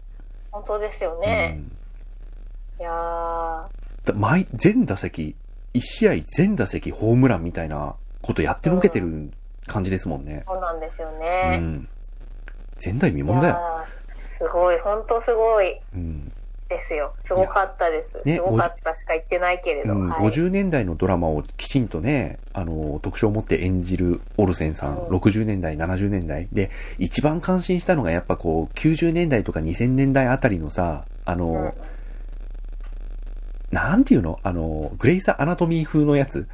[0.51, 1.53] 本当ですようね。
[1.53, 1.73] ん
[2.81, 3.67] いやー。
[4.05, 5.37] だ毎、全打席、
[5.75, 9.31] 1試合全打席ホームランみたいなことやってのけてる
[9.67, 10.45] 感じですもんね。
[10.47, 11.57] そうなんですようね。
[11.59, 11.89] ん。
[12.85, 13.59] 前代未い聞だよ。
[14.39, 16.32] すごい、本当すごいうん。
[16.73, 17.15] ですよ。
[17.25, 18.13] すごかったです。
[18.25, 19.95] ねすごかったしか言ってないけれど。
[19.95, 26.49] うん、はい、50年代のドラマをきちんとね、あの、特徴を持って演じるオルセンさん、うん60年代、70年代。
[26.53, 31.73] で、一番感心したのがやっぱこう、90年代とか2000年代あたりのさ、あの、うん
[33.73, 34.39] なんていうの？
[34.43, 36.47] あの、グレイス・アナトミー風のやつ。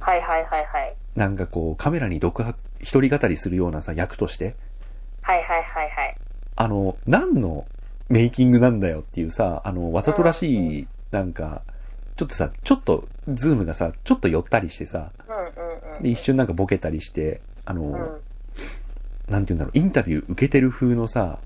[0.00, 0.96] はいはいはいはい。
[1.16, 4.54] なんかこう、カメラに独白、一人語りするようなさ、役として。
[5.22, 6.16] はいはいはいはい。
[6.56, 7.64] あの、何の
[8.12, 11.62] メイキングなんだよっていうさ、あの、わざとらしい、なんか、
[12.14, 15.12] ちょっとさ、ちょっと、ズームがさ、ちょっと寄ったりしてさ。
[16.02, 17.96] で、一瞬なんかボケたりして、あの、うん。
[19.32, 21.38] なんて言うんだろう、インタビュー受けてる風のさ、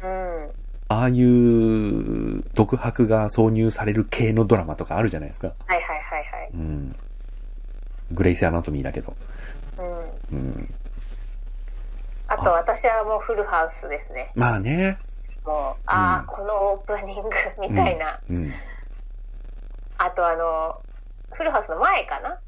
[0.00, 0.50] うん。
[0.90, 5.48] ああいう独白が挿入される系のドラマとかあるじゃないですか。
[5.66, 6.50] はいはいはいはい。
[6.54, 6.94] うん。
[8.12, 9.16] グレイス・アナトミーだけど。
[10.30, 10.38] うん。
[10.38, 10.74] うん。
[12.28, 14.30] あと私はもうフルハウスですね。
[14.36, 14.98] まあね。
[15.44, 18.20] もう、ああ、うんこのオープニングみたいな。
[18.30, 18.52] うん。
[19.98, 20.80] あとあの、
[21.32, 22.38] フルハウスの前かな？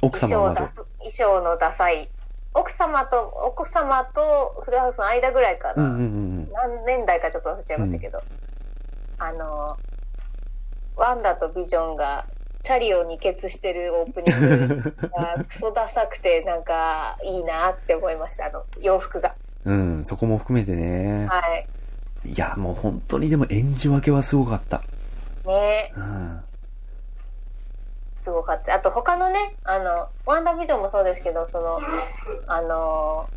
[0.00, 0.86] 奥衣装だ様は魔女。
[0.98, 2.08] 衣装のダサい。
[2.54, 5.82] 奥様と、奥様とフルハウスの間ぐらいかな。
[5.82, 8.22] うんうんうん何年代かちょっと忘れちゃいましたけど。
[9.18, 9.76] あの、
[10.96, 12.26] ワンダとビジョンが
[12.62, 18.46] チャリを二欠してるオープニングがクソダサくてなんかいいなって思いました。
[18.46, 19.36] あの、洋服が。
[19.72, 19.96] うん。
[19.96, 21.26] うん、そこも含めてね。
[21.26, 21.68] はい。
[22.24, 24.82] いや、もう本当にでも演じ分けはすごかった。
[25.46, 26.40] ねうん。
[28.24, 28.74] すごかった。
[28.74, 31.80] あと他のね、あの、ワンダービジョンもそうですけど、その、
[32.46, 33.28] あの、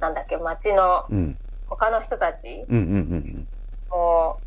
[0.00, 1.38] なんだっけ、街のうん。
[1.68, 3.48] 他の人たちうんうんうんうん。
[3.90, 4.38] も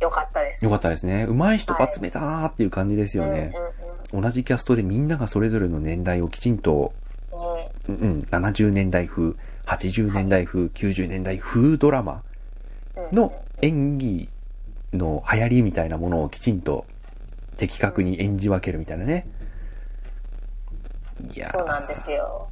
[0.00, 0.64] 良かったです。
[0.64, 1.24] よかったですね。
[1.24, 3.52] 上手い人集めたなーっていう感じですよね。
[3.78, 6.92] うん同じキャストでみんながそれぞれの年代をきちんと、
[7.32, 7.56] うんうん。
[7.56, 9.34] ねうんうん、70年代風、
[9.66, 12.22] 80年代風、90年代風ドラマ
[12.96, 14.28] うんの演技
[14.92, 16.86] の流行りみたいなものをきちんと
[17.56, 19.26] 的確に演じ分けるみたいなね。
[21.32, 22.48] いやーそうなんですよ。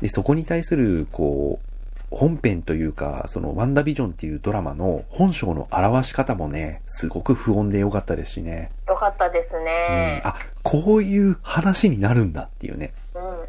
[0.00, 1.66] で、そこに対する、こう、
[2.10, 8.70] 本編というか、その、ワンダービジョンっていうドラマの本性の表し方もね、すごく不穏で良かったですしね。
[8.86, 10.22] よかったですうんね。
[10.24, 12.92] あ、こういう話になるんだっていうね。
[13.14, 13.42] うんうんうんうん。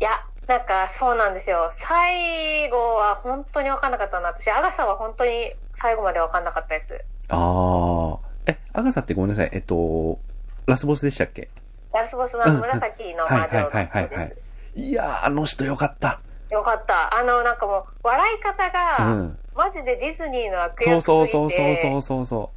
[0.00, 0.10] いや、
[0.48, 1.68] なんかそうなんですよ。
[1.72, 4.28] 最後は本当に分かんなかったな。
[4.28, 7.04] 私、アガサは本当に最後まで分かんなかったです。
[7.28, 8.18] あー。
[8.46, 9.50] え、アガサってごめんなさい。
[9.52, 10.18] えっと、
[10.64, 11.50] ラスボスでしたっけ？
[11.92, 14.36] ラスボスの紫の魔女のはいはいはいはいはいで
[14.74, 14.80] す。
[14.80, 16.20] いやー、あの人よかった。
[16.50, 17.14] よかった。
[17.14, 19.38] あの、なんかもう、笑い方うが、ん。
[19.54, 22.50] マジでディズニーの悪役すぎてそうそうそうそうそうそ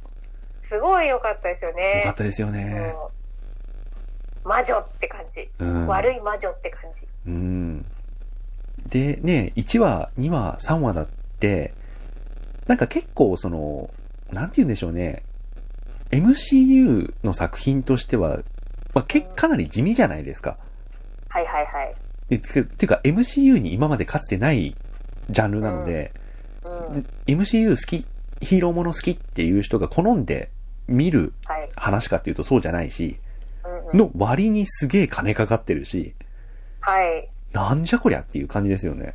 [0.62, 1.74] すごい良かったですよう。
[1.74, 1.98] ね。
[1.98, 2.94] よかったですよね。
[4.44, 5.50] 魔女って感じ。
[5.58, 5.86] うん。
[5.86, 7.06] 悪い魔女って感じ。
[7.26, 7.71] うん。
[8.92, 11.06] で、ね、1話、2話、3話だっ
[11.40, 11.72] て、
[12.66, 13.88] なんか結構その、
[14.32, 15.22] なんて言うんでしょうね。
[16.10, 18.40] MCU の作品としては、
[18.92, 20.58] まあ、け、かなり地味じゃないですか。
[21.30, 21.94] はいはいはい。
[22.28, 24.76] でててか MCU に今までかつてない
[25.30, 26.12] ジャンルなので、
[26.62, 27.06] うん。
[27.26, 28.06] MCU 好き、
[28.44, 30.50] ヒーローもの好きっていう人が好んで
[30.86, 31.70] 見るはい。
[31.76, 33.18] 話かっていうとそうじゃないし、
[33.64, 36.14] うんうん、の割にすげえ金かかってるし、
[36.80, 37.31] はい。
[37.52, 39.14] なんじゃこりゃっていう感じですよね。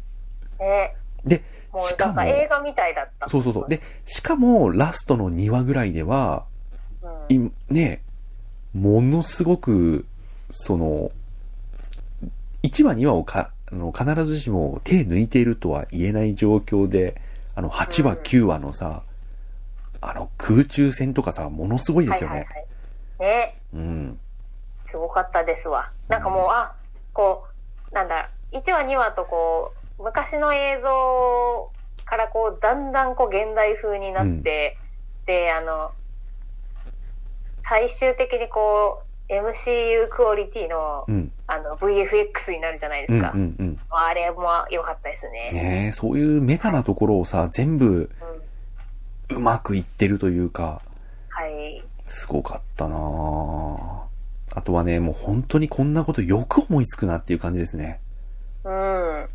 [0.60, 0.96] ね。
[1.26, 3.30] で、もうなんしかもか映画みたいだった。
[3.30, 3.68] そうそうそう。
[3.68, 6.46] で、しかもラストの2話ぐらいでは、
[7.30, 8.02] うん、いね、
[8.74, 10.06] ものすごく、
[10.50, 11.12] その、
[12.64, 17.22] 1話2話をか、あの、必ずしも手抜いているとは言えない状況で、
[17.56, 19.04] あの、8話うん9話のさ、
[20.00, 22.36] あの、空中戦とかさ、ものすごいですよね。
[22.36, 22.68] はいはいはい。
[23.20, 23.62] ね。
[23.74, 24.20] うん。
[24.86, 25.92] すごかったですわ。
[26.08, 26.76] なんかもう、あ、
[27.14, 27.57] こう、
[27.92, 31.72] なんだ、1話2話とこう、昔の映像
[32.06, 34.78] からこう、だんだんこう、現代風になって、
[35.26, 35.92] で、あの、
[37.64, 41.32] 最終的にこう、MCU クオリティの、うん。
[41.48, 43.38] あの、VFX になるじゃないでうん、うすか。
[43.38, 43.80] ん、うん。
[43.90, 45.52] あれも良かったですね。
[45.52, 48.10] ねえ、そういうメタなところをさ、全部
[49.30, 49.38] うん。
[49.38, 50.82] うまくいってるというか、
[51.30, 51.84] はい。
[52.06, 54.07] すごかったなぁ
[54.58, 58.02] あとはね、もう本当にこんなことよく思いつくなっていう感じですね。
[58.64, 59.30] うん。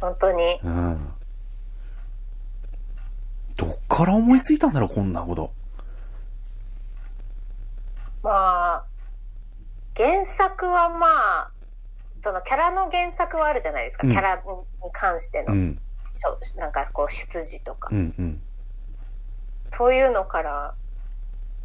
[0.00, 0.60] 本当に。
[0.62, 1.12] うん。
[3.56, 5.52] どっから思いついたんだろう、こんなこと。
[8.22, 8.30] ま
[8.74, 8.84] あ、
[9.96, 11.50] 原作はまあ、
[12.20, 14.06] そのキャラの原作はあるじゃないですか。
[14.06, 14.42] うんキャラに
[14.92, 15.80] 関しての、うん、
[16.56, 18.40] なんかこう出自とか、うん、うん。
[19.70, 20.74] そういうのから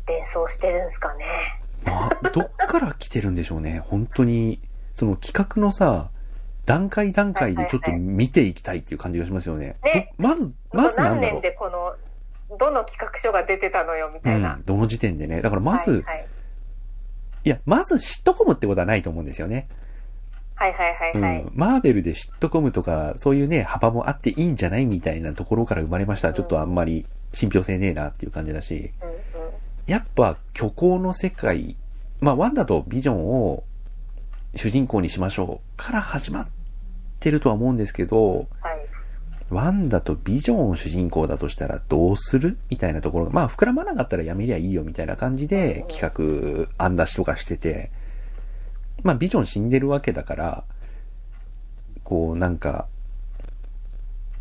[0.07, 1.62] 連想してるんですかね。
[1.85, 3.79] まあ、どっから来てるんでしょうね。
[3.79, 4.59] 本当に、
[4.93, 6.09] その企画のさ、
[6.65, 9.75] 段階段階でちょっと見ていきたいっていう感じがしますよね。
[9.83, 11.41] ねまず、まず何年。
[11.41, 11.95] でこの、
[12.57, 14.55] どの企画書が出てたのよみうたいな。
[14.55, 15.41] ん、どの時点でね。
[15.41, 16.27] だからまず、はいはい、
[17.45, 19.67] いや、まずシットコムってことはないと思うんですよね。
[20.55, 21.41] はいはいはいはい。
[21.41, 21.51] うん。
[21.55, 29.13] マーベルでシットコムとか、そういうね、幅もあっていいんじゃないみたいなところから生まれましたら、ちょっとあんまり信憑性ねえなっていう感じだし、うんうん
[29.85, 31.75] やっぱ虚構の世界、
[32.21, 33.63] まあワンダとビジョンを
[34.55, 36.47] 主人公にしましょうから始まっ
[37.19, 38.83] てるとは思うんですけど、はい。
[39.49, 47.91] ワンダとビジョンを主人公だとしたらどうするみたいなところ、まあ膨らまなかったらやめりゃいいよみたいな感じで企画案出しとかしてて、
[49.03, 50.63] まあビジョン死んでるわけだから、
[52.03, 52.87] こうなんか、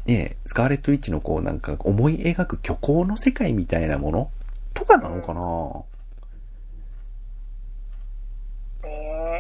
[0.06, 4.30] ねえ、スカーレット・ウィッチのこうなんか思い描く虚構の世界みたいなもの
[4.74, 5.84] とかなのかな？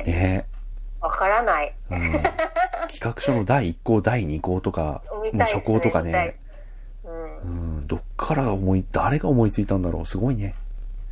[0.04, 0.46] ね
[1.00, 1.74] わからない。
[1.90, 2.00] え、うん。
[2.88, 5.38] 企画書の第1項、第2項とか、もう。
[5.38, 6.36] 初項とかね
[7.04, 7.80] うんう。
[7.80, 10.54] ん、どっから思い、誰が思いついたんだろうすごいね。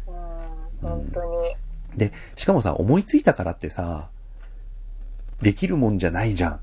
[0.07, 0.89] うん。
[0.89, 1.57] 本当に。
[1.97, 4.09] で、しかもさ、思いついたからってさ、
[5.43, 6.61] できるもんじゃないじゃん。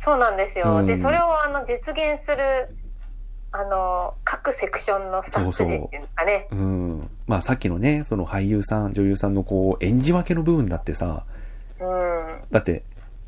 [0.00, 0.76] そうなんですよ。
[0.76, 2.74] うんで、それをあの実現する、
[3.52, 6.48] あの、各セクションのスタッフ陣っていうんですかね。
[6.50, 7.10] うん。
[7.26, 11.24] まあさっきのね、その俳優さん、女優さんのこう、演じ分けの部分だってさ、
[11.80, 12.40] うん。
[12.50, 12.84] だって、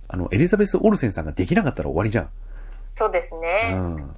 [0.09, 2.31] あの、エリザベス・オルセンさんができなかったら終わりじゃん。
[2.95, 3.73] そうですうね。
[3.73, 3.95] ん。
[3.97, 4.15] うん。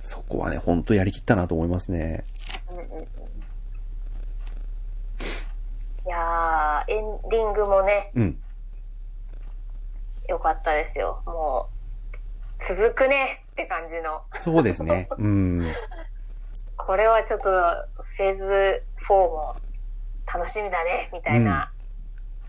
[0.00, 2.24] そこはね、ほんとやりきったなと思いますね。
[2.70, 3.08] うんうんうん
[6.04, 8.38] いやー、エンディングもね、うん。
[10.28, 11.22] 良かったですよ。
[11.26, 11.68] も
[12.60, 14.22] う、続くねって感じの。
[14.32, 15.08] そうですね。
[15.16, 15.72] うん。
[16.76, 17.50] これはちょっと、
[18.16, 19.54] フェーズ4も
[20.26, 21.70] 楽しみだね、みたいな、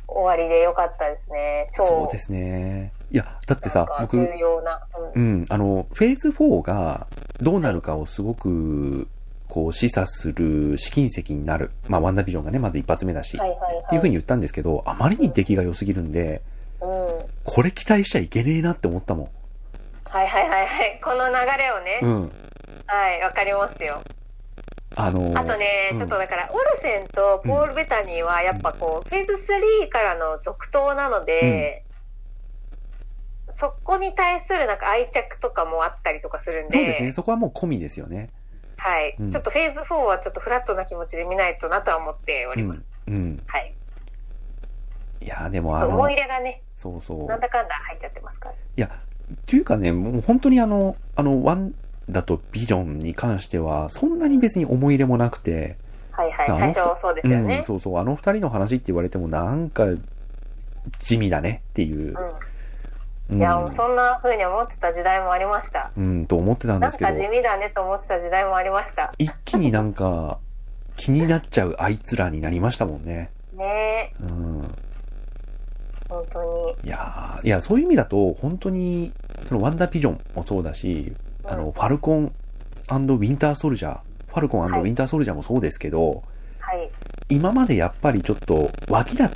[0.07, 1.69] 終わりで良かったですね。
[1.73, 2.91] 超、そうですね。
[3.11, 4.81] いや、だってさ、僕、重要な。
[5.15, 7.07] ううんん、あの、フェーズ4が
[7.41, 9.07] どうなるかをすごく、
[9.49, 11.71] こう、示唆する試金石になる。
[11.87, 13.37] まあ、ワンダービジョンがね、まず一発目だし。
[13.37, 13.75] はいはいはい。
[13.75, 16.41] っていう風に言ったんですけど、あまりに出来が良すぎるんで、
[16.81, 17.25] うん。
[17.43, 19.29] これ期待しちゃいけねえなって思ったもん。
[20.09, 21.01] はいはいはいはい。
[21.03, 22.31] この流れをね、うん。
[22.85, 24.01] はい、わかりますよ。
[24.95, 31.86] あのーあとね、うんちょっとだから、オルセンとポール・ベタニーは、やっぱこう、フェーズ3からの続投なので、
[33.49, 37.12] そこに対するなんか愛着とかもあったりとかするんで、そうですね。
[37.12, 38.29] そこはもう込みですよね。
[38.77, 42.82] はい、うんちょっとフェーズ4はちょっとフラットな気持ちで見ないとなとは思っております。
[43.08, 43.13] うん。
[43.13, 43.43] うん。
[43.47, 43.73] はい。
[45.21, 47.25] いや、でもあの思い、入れがね、そうそう。
[47.27, 48.56] なんだかんだ入っちゃってますから。
[48.56, 51.73] いや、っていうかね、もう本当にあの、あの、ワン
[52.09, 55.77] ダとビジョンに関しては、そんなに別に思い入れもなくて、
[56.11, 56.47] はいはい。
[56.47, 57.63] 最初そうですよねうん、。
[57.63, 59.85] そうそう、あの二人の話って言われてもなんか、
[60.99, 62.15] 地味だねっていう。
[63.29, 63.37] うん。
[63.39, 65.91] いや、もうそんな風に思ってた時代もありました。
[65.97, 69.13] うん、と思ってたんですけどなんか、地味だねと思ってた時代もありました。
[69.17, 70.39] 一気になんか、
[70.95, 73.31] 気になっちゃうあいつらになりましたもんね。
[73.55, 74.75] ねうん。
[76.09, 76.43] 本当
[76.83, 76.87] に。
[76.87, 79.13] いやーいや、そういう意味だと、本当に、
[79.45, 86.23] そのワンダービジョンもそうだし、あの、ファルコンウィンターソルジャー、ファルコンウはいィンターソルジャーもそうですけど、
[86.60, 86.89] はい。
[87.29, 89.32] 今までやっぱりちょっと脇だっ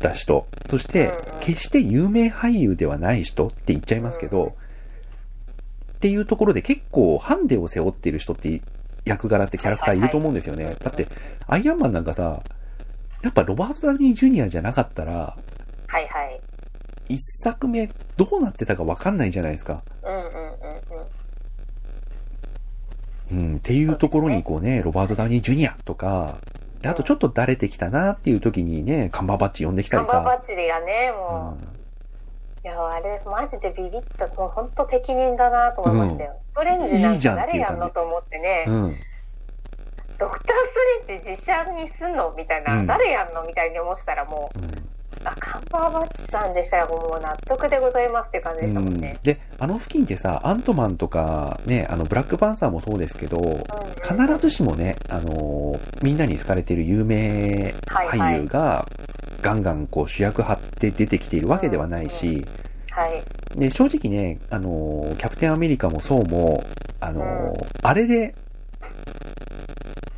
[0.00, 4.52] た人、そして決して有名俳優ではない人って言っちゃいますけど、うん
[6.02, 8.60] っていうところで結構ハンデを背負っている人って
[9.04, 10.74] 役柄ってキャラクターいると思うんですよね。
[10.82, 11.06] だって、
[11.46, 12.42] アイアンマンなんかさ、
[13.22, 15.36] やっぱロバート・ダウニー・ジュニアじゃなかったら、
[15.86, 16.40] はいはい。
[17.08, 19.84] 一作目どうなってたかわかんないじゃないですか。
[20.02, 20.91] うんうんうん
[23.32, 23.38] うん。
[23.38, 26.38] うん、っていうところにこうね、ロバート・ダウニー・ジュニアとか、
[26.80, 30.12] であとちょっとだれてきたなっていう時にね、カンバーバッチ呼んできたりさ。
[30.12, 31.82] カンバーバッチリがね、もう、うん
[32.64, 36.36] いや、あれ、マジでビビった、もう本当適任だなと思いましたよ。
[36.52, 38.96] ストレンジなんて誰やんのと思ってね、うん。
[40.16, 40.74] ドクタース
[41.06, 44.81] トレンジ実写にすんのみたいな、うん誰やんのみたいに思ってたらもう、うん
[45.24, 49.18] あ、カンバーバッチさんでしたらもう納得でございますって感じでしたもんね。
[49.22, 53.52] で、あの付近ってさ、アントマンとか、ね、あの、ブラックパンサーもそうですけど、うん。
[53.52, 53.62] うん
[54.02, 58.86] 必ずしもね、あのーみんなに好かれている有名俳優が、
[59.40, 62.44] ガンガンこう主役張って出てきているわけではないし、
[62.90, 63.22] はい。
[63.58, 66.64] で、正直ね、あのーキャプテンアメリカもそうも、
[67.00, 68.34] あのーあれで、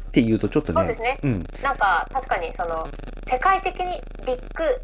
[0.09, 1.19] って言うとちょっとね、そうですね。
[1.23, 2.89] うん、なんか、確かに、その、
[3.27, 4.81] 世界的にビッグ、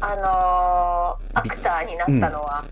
[0.00, 2.64] あのーアクターになったのは、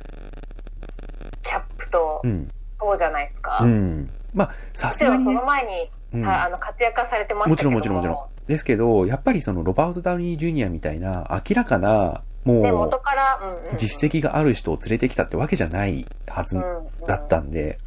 [1.42, 3.58] キャップとう、ん、そうじゃないですか。
[3.62, 4.10] うもん。
[4.34, 6.22] まあ、さすがにね、の前に、うん。
[6.22, 7.56] さあの活躍はされてましたも。
[7.56, 8.46] ちけどろんもちろんもちろん。
[8.46, 17.06] ですけど、やっぱりそのロバート・ダウニー・ジュニアみたいな明らかな、もで、う元、から、うんうんうん、実績がある人を連れてきたってわけじゃないはずうんうん。
[17.06, 17.78] だったんで、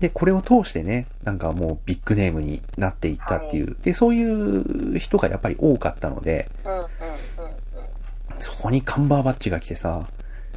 [0.00, 6.86] で、これを通してね、なんかもうビッグネームになっていったっていう、で、そういう人がやっぱり多かったので、うん。
[8.44, 10.06] そこにカンバーバッチが来てさ、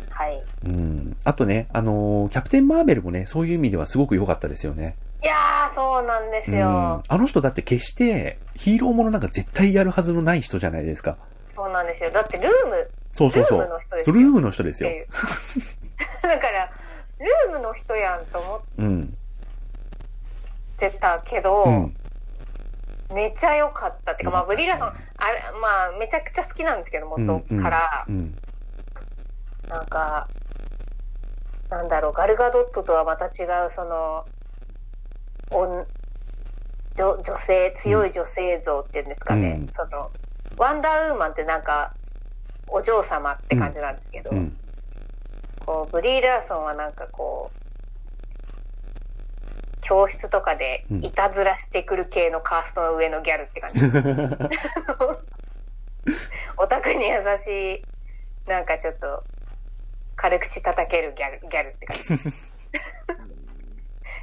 [0.10, 0.43] はい。
[0.65, 1.17] うん。
[1.23, 4.95] あとね、あのーキャプテン・マーベルもね、そういう意味ではすごく良かったですよね。
[5.23, 6.58] いやー、そうなんですうん。
[6.58, 7.04] よ。
[7.08, 11.17] あの人だって決してヒーローものなんか絶対やるはずのない人じゃないですか。
[11.56, 12.12] そうなんですよ。
[12.12, 13.60] だってルーム、そうそうそう。
[13.60, 14.13] ルームの人ですよ。
[14.15, 14.89] ルームの人ですよ。
[16.21, 16.69] だから、
[17.19, 19.13] ルームの人やんと思うん。
[20.76, 21.95] ってたけど、うん。
[23.13, 28.36] めちゃ良かったっていうか、まあ、ブリーラーさん、あれ、まあ、めちゃくちゃ好きなんですけど、元から、うん。
[29.70, 30.28] なんか、
[31.70, 34.26] なんだろう、ガルガドットとはまた違う、その、
[35.52, 35.86] 女
[36.98, 39.60] 女性、強い女性像っていうんですかね。
[39.62, 40.12] うんその、
[40.58, 41.93] ワンダーウーマンってなんか、
[42.70, 44.58] お嬢様って感じなんですけど、うん。
[45.65, 47.57] こう、ブリー・ラーソンはなんかこう、
[49.88, 53.80] 教室とかでうんいたずらしてくる系のカーストの上のギャルって感じ。
[56.58, 59.23] オタクに優しい、なんかちょっと、
[60.15, 62.04] 軽口叩けるギャル、ギャルって感じ。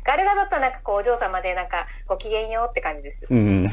[0.05, 3.27] ガルガドットはなんかこう、お嬢様でなんか、ご機嫌よって感じです。
[3.31, 3.67] うん。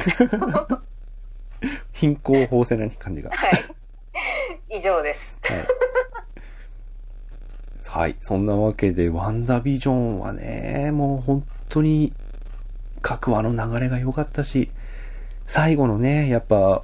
[1.91, 3.32] 貧困法制な感じが。
[3.32, 3.65] はい。
[4.69, 5.38] 以上です。
[5.43, 5.67] はい。
[7.86, 8.15] はい。
[8.21, 12.14] そんなわけで、ワンダービジョンはね、もう本当に、
[13.02, 14.70] 各話の流れが良かったし、
[15.46, 16.84] 最後のね、やっぱ、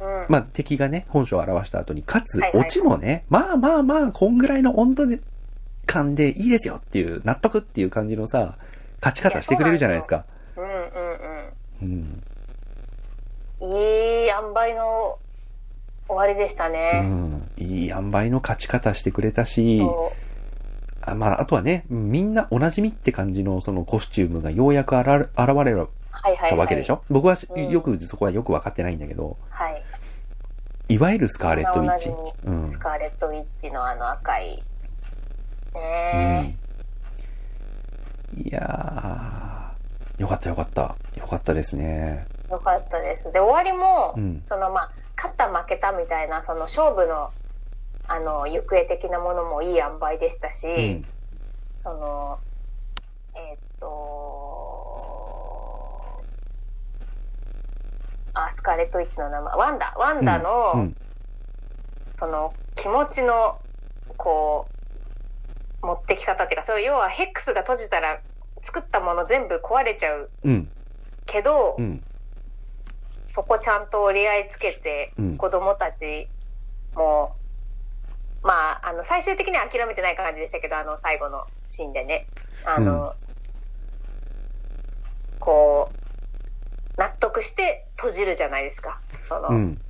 [0.00, 0.26] うん。
[0.28, 5.20] まあ、敵がね、本性を表した後に、かつはい、はいオチもね、まあまあまあ、こんぐらいの温度で
[5.86, 8.56] 感でいいですよっていう、納得っていう感じのさ、
[9.00, 10.24] 勝ち方してくれるじゃないですか。
[10.56, 10.70] うんうん
[11.82, 12.22] うん。
[13.60, 13.72] うん。
[13.72, 15.18] いい塩梅の
[16.08, 17.00] 終わりでしたうね。
[17.00, 17.50] ん。
[17.56, 20.23] いい塩梅の勝ち方してくれたし、そう
[21.06, 25.30] あまあ、あとはね、みんなおなじみって感じのそのコスチュームがようやく現れ現
[25.64, 25.74] れ
[26.14, 26.50] はいはい、はい。
[26.50, 29.82] たわけでしょ、僕はしうんよく、そこはよくわかってないんだけど、はい。
[30.88, 32.10] いわゆるスカーレットウィッチ。
[32.44, 32.78] うんス。
[32.78, 34.62] カーレット・ウィッチのあの赤い。
[35.74, 36.58] うね
[38.36, 38.40] ん。
[38.40, 40.96] いやー、よかったよかった。
[41.16, 42.26] よかったですね。
[42.50, 42.52] え。
[42.52, 43.32] よかったです。
[43.32, 44.42] で、終わりも、うん。
[44.46, 47.30] そのまあ、勝った負けたみたいな、その勝負の、
[48.06, 51.04] あの、行方的なものもいい塩梅でしたし、うん。
[51.78, 52.38] その、
[53.34, 53.86] えーっと、
[58.34, 60.96] あ、スカーレット・ウィッチの名前、ワンダ、ワンダの、うん。
[62.16, 63.58] その気持ちの、
[64.16, 64.70] こ
[65.82, 68.20] う、持ってき方っていうか、そう要はヘックスが閉じたら
[68.62, 70.70] 作ったもの全部壊れちゃううん。
[71.26, 72.04] けど、うん。
[73.34, 76.28] そこちゃんと折り合いつけて、うん子供たち
[76.94, 77.36] も、
[78.44, 82.26] まあ、あの、最終的には諦めてない感じでしたけど、あの、最後のシーンでね。
[82.66, 83.14] あの、
[85.40, 85.90] こ
[86.96, 89.00] う、納得して閉じるじゃないですか。
[89.22, 89.80] その、うん。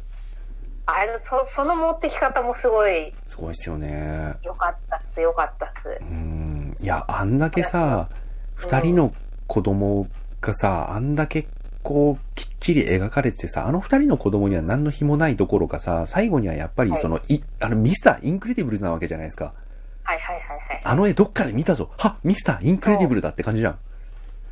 [0.87, 4.35] あれ、そ、その持ってき方もすごいすごいっすよね。
[4.43, 5.99] 良かったっす、良かったっす。
[6.01, 6.77] うん。
[6.81, 8.09] いや、あんだけさ、
[8.55, 9.15] 二人の
[9.49, 10.07] 子供
[10.41, 11.49] がさ、あんだけ
[11.85, 19.53] こう、きっちり描かれててさ、あの二人の子供には何の非もないどころかさ、最後にはやっぱりその、い、あの、ミスターインクレディブルなわけじゃないですか。
[20.03, 20.81] はいはいはいはい。
[20.83, 21.91] あの絵どっかで見たぞ。
[21.99, 23.79] はミスターインクレディブルだって感じじゃん。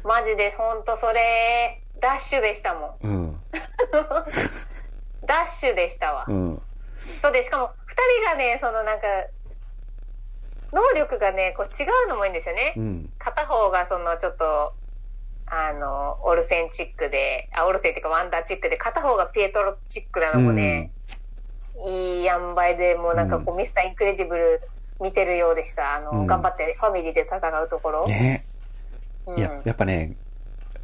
[0.05, 3.07] マジでほんとそれ、ダッシュでしたもん。
[3.07, 3.41] うん。
[5.27, 6.27] ダッシュでしたわ。
[6.29, 6.63] うん。
[7.23, 9.07] そうで、しかも、二人がね、そのなんか、
[10.73, 12.75] 能力がね、こう違うのもいいんですよね。
[12.77, 13.13] うん。
[13.19, 14.75] 片方がそのちょっと、
[15.55, 20.91] あの、オルセンチックで、あ、オルセンっていうかワンダーチックで、片方がピエトロチックなのもね、
[21.87, 24.63] いい塩梅で、もうなんかこう、ミスターインクレディブル
[24.99, 25.95] 見てるようでした。
[25.95, 26.27] あの、うん。
[26.27, 28.09] 頑張ってファミリーで戦うところ。
[28.09, 28.47] ね。
[29.27, 30.17] うん、いや、やっぱね、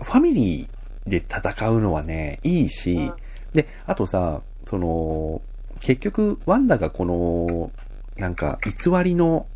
[0.03, 3.15] ファミリーで戦うのはね、いいし、うん。
[3.55, 5.41] で、あとさ、その、
[5.81, 7.71] 結局、ワンダがこの、
[8.17, 9.47] なんか、偽りの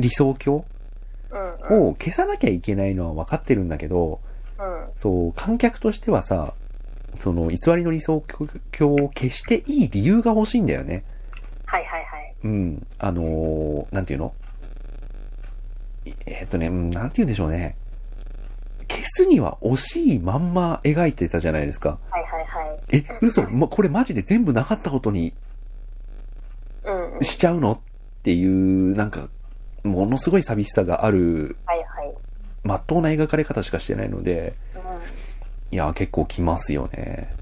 [0.00, 0.64] 理想郷うん、うん、
[1.70, 4.20] を消さなきゃいけないのは分かってるんだけど、
[4.58, 4.88] うん。
[4.96, 6.54] そう、観客としてはさ、
[7.18, 8.22] その、偽りの理想
[8.72, 11.04] 郷を消していい理由が欲しいんだよね。
[11.64, 12.34] はいはいはい。
[12.44, 12.86] うん。
[12.98, 14.34] あのーなんていうの？
[16.26, 17.76] えーっとね、うんなんて言うんでしょうね。
[18.88, 21.98] 消すには惜しいまんま描いてたじゃないですか。
[22.10, 22.80] はいはいはい。
[22.96, 23.42] え、嘘？
[23.50, 25.34] ま、これマジで全部なかったことに。
[27.22, 27.72] しちゃうの？
[27.72, 27.78] っ
[28.22, 29.28] ていう、なんか、
[29.84, 32.14] ものすごい寂しさがある、はいはい。
[32.62, 35.74] まっとうな描かれ方しかしてないので、うん。
[35.74, 37.34] いや、結構きますよね。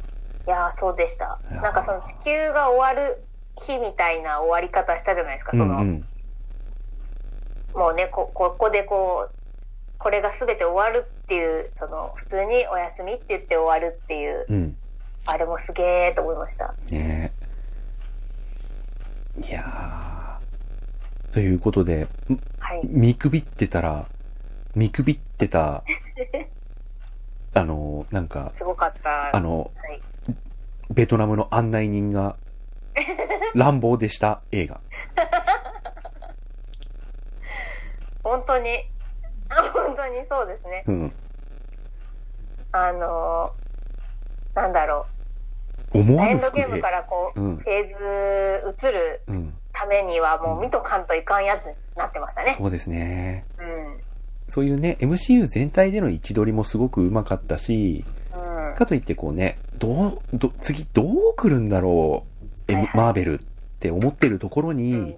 [0.47, 1.41] いやー、そうでした。
[1.51, 3.25] なんかその地球が終わる
[3.57, 5.53] 日みたいな終わり方したじゃないですか。
[5.53, 6.05] その、うんうん。
[7.75, 9.35] もうねこ、ここでこう、
[9.99, 14.77] これが全て終わるっていう、その、普通にお休みって言って終わるっていう、うん。
[15.27, 16.75] あれもすげーと思いました。
[16.91, 17.33] ね
[19.39, 19.82] いやー。
[21.33, 22.83] ということで、んはい。
[22.85, 24.07] 見くびってたら、
[24.75, 25.83] 見くびってた、
[27.55, 29.35] あの、なんか、すごかった。
[29.35, 30.01] あの、はい。
[30.91, 32.37] ベトナムの案内人が、
[33.55, 34.81] 乱暴でした映画。
[38.23, 38.91] 本当に、
[39.73, 40.85] 本当にそうですね。
[40.87, 41.13] うん。
[42.73, 43.63] あのー
[44.55, 45.07] なんだろ
[45.95, 46.17] 思う。
[46.17, 46.91] エわぬ服でンドゲームか。
[46.91, 49.55] らこう、うんフェーズ移るうん。
[49.83, 52.55] ためにはもう見とかんといかんやつになってましたね。
[52.57, 53.45] そうですね。
[53.59, 54.01] うん。
[54.49, 58.05] そういうね、MCU 全体での位置取りもすごく上手かったし、
[58.35, 58.75] うん。
[58.75, 62.25] かといってこうね、どう、ど、次どう来るんだろ
[62.69, 63.39] う、はいはいマーベルっ
[63.81, 65.17] て思ってるところに、うん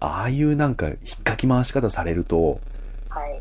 [0.00, 2.60] ああいうなんか引っかき回し方されると、
[3.08, 3.40] はい。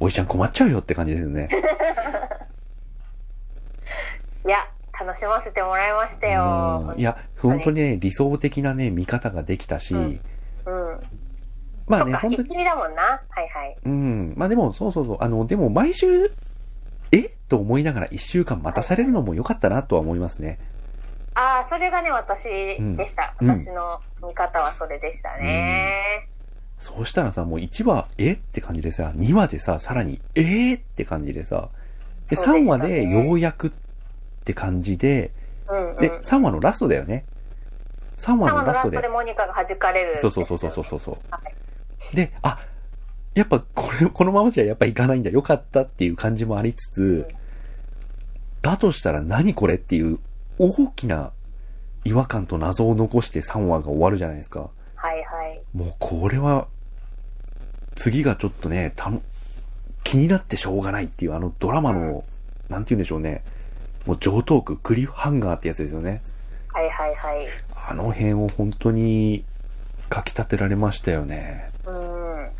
[0.00, 1.48] おいちゃん困っちゃうよって感じですよね。
[4.46, 4.66] いや、
[4.98, 6.90] 楽しませてもらいましたよ。
[6.94, 7.00] うん。
[7.00, 10.20] いや、本当にね、理想的なね、見方ができたし、うん。
[10.66, 11.00] うん。
[11.86, 13.02] まあね、本当に、だもんな。
[13.02, 13.76] はいはい。
[13.84, 16.32] うん、まあでも、そうそうそう、あの、でも毎週、
[17.10, 17.34] え？
[17.48, 20.58] と思いながら一週間待たされるのも良かったなとは思いますね。
[21.34, 23.34] ああ、それがね、私でした。
[23.40, 23.48] うん。
[23.48, 26.28] 私の見方はそれでしたね。
[26.78, 28.32] そうしたらさ、もう1話、え？
[28.32, 30.42] って感じでさ、2話でさ、さらに、え？
[30.42, 31.68] ーって感じでさ、
[32.30, 32.82] で、3そうでしたね。
[32.82, 33.70] 話でようやくっ
[34.42, 35.32] て感じで、
[35.68, 35.96] うんうん。
[35.98, 37.24] で、3話のラストだよね。
[38.18, 38.96] 3話3話ののラストで。
[38.96, 40.20] ラストでモニカが弾かれる。
[40.20, 41.16] そうそうそうそうそうそう。
[41.30, 41.54] はい
[42.14, 42.58] で、あ、
[43.34, 45.30] やっぱこれ、このままじゃやっぱいかないんだ。
[45.30, 47.28] よかったっていう感じもありつつ、
[48.60, 50.18] だとしたら何これっていう
[50.58, 51.32] 大きな
[52.04, 54.70] 違和感と謎を残して3話が終わるじゃないですか。
[54.94, 55.60] はいはい。
[55.74, 56.68] もうこれは、
[57.94, 59.22] 次がちょっとね、たの、
[60.04, 62.24] 気になってしょうがないっていうあのドラマの、
[62.68, 63.42] なんて言うんでしょうね。
[64.06, 66.22] もう上等句、クリフハンガーってやつですよね。
[66.72, 67.48] はいはいはい。
[67.74, 69.44] あの辺を本当に
[70.12, 71.70] 書き立てられましたよね。
[71.86, 72.50] うん。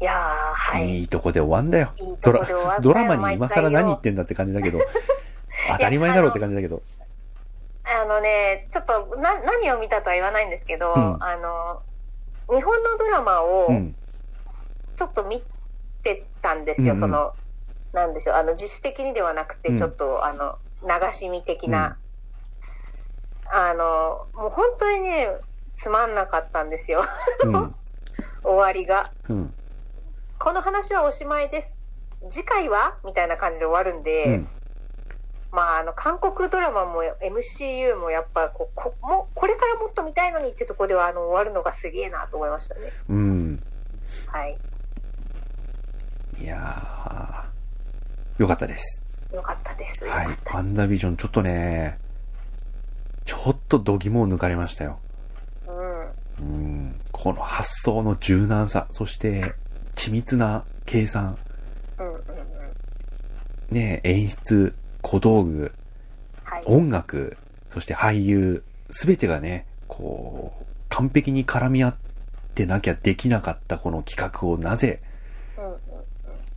[0.00, 1.00] いやー、はい。
[1.00, 1.92] いいとこで終わんだよ。
[1.98, 4.78] いいドラとこで終わったよドラマに今更何言ってんだって感じだけど、
[5.72, 6.82] 当たり前だろうって感じだけど。
[7.84, 11.82] あのね、ちょっと、な、何を見たとは言わないんですけど、うんあの、
[12.50, 13.94] 日本のドラマをうん。
[14.96, 15.42] ちょっと見
[16.02, 17.32] てたんですよ、うんうんその、
[17.96, 21.96] なんでしょう、あの、自主的にではなくて、うんちょっと、あの、流し見的な、
[23.50, 25.28] あの、もう本当にね、
[25.76, 27.02] つまんなかったんですよ、
[27.42, 27.74] うん。
[28.44, 29.10] 終わりが。
[29.30, 29.54] うん。
[30.38, 31.74] この話はおしまいです。
[32.28, 32.98] 次回は？
[33.04, 34.46] みたいな感じで終わるんで、うん。
[35.52, 42.92] まあ、あの、韓国ドラマも MCU もやっぱこうこも、これからもっと見たいのにってとこでは、あの、終わるのがすげえなと思いましたね。
[43.08, 43.62] うん。
[44.26, 44.58] はい。
[46.38, 47.35] いやー、
[48.38, 49.02] よかったです。
[49.32, 50.04] よかったです。
[50.06, 51.98] はいワンダービジョン、ちょっとね、
[53.24, 54.98] ちょっと度肝を抜かれましたよ。
[55.66, 56.46] うん。
[56.46, 56.56] う
[56.88, 57.00] ん。
[57.12, 59.54] この発想の柔軟さ、そして、
[59.94, 61.38] 緻密な計算、
[61.98, 62.22] うんうんうん。
[63.70, 65.72] ね、演出、小道具、
[66.44, 66.62] はい。
[66.66, 67.36] 音楽、
[67.70, 71.96] そして俳優、すべてがね、こう、完璧に絡み合っ
[72.54, 75.02] てなきゃできなかったこの企画をなぜ。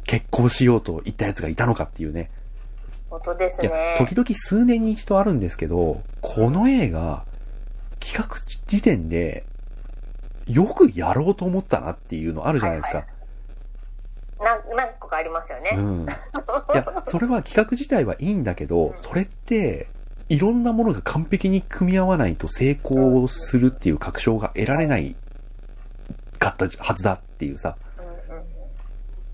[0.10, 2.32] 決行しようと言った奴がいたのかっていうね。
[3.12, 3.96] 本当ですいや、ね。
[4.00, 7.26] 時々数年に一度あるんですけど、この映画、
[8.00, 9.46] 企画時点で、
[10.48, 13.06] よくやろうと思ったなっていうのあるじゃないですか。
[14.44, 15.76] なん何個かありますよね。
[15.76, 16.08] うん。
[16.74, 19.90] いや、それは企画自体はいいんだけど、それって、
[20.28, 25.16] いろんなものが完璧に組み合わないと成功するっていう確証が得られない
[26.40, 27.78] かったはずだっていうさ。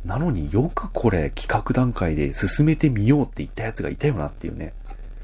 [0.06, 4.74] なのによくこれ企画段階で進めてみようって言ったやつがいたよなっていうね。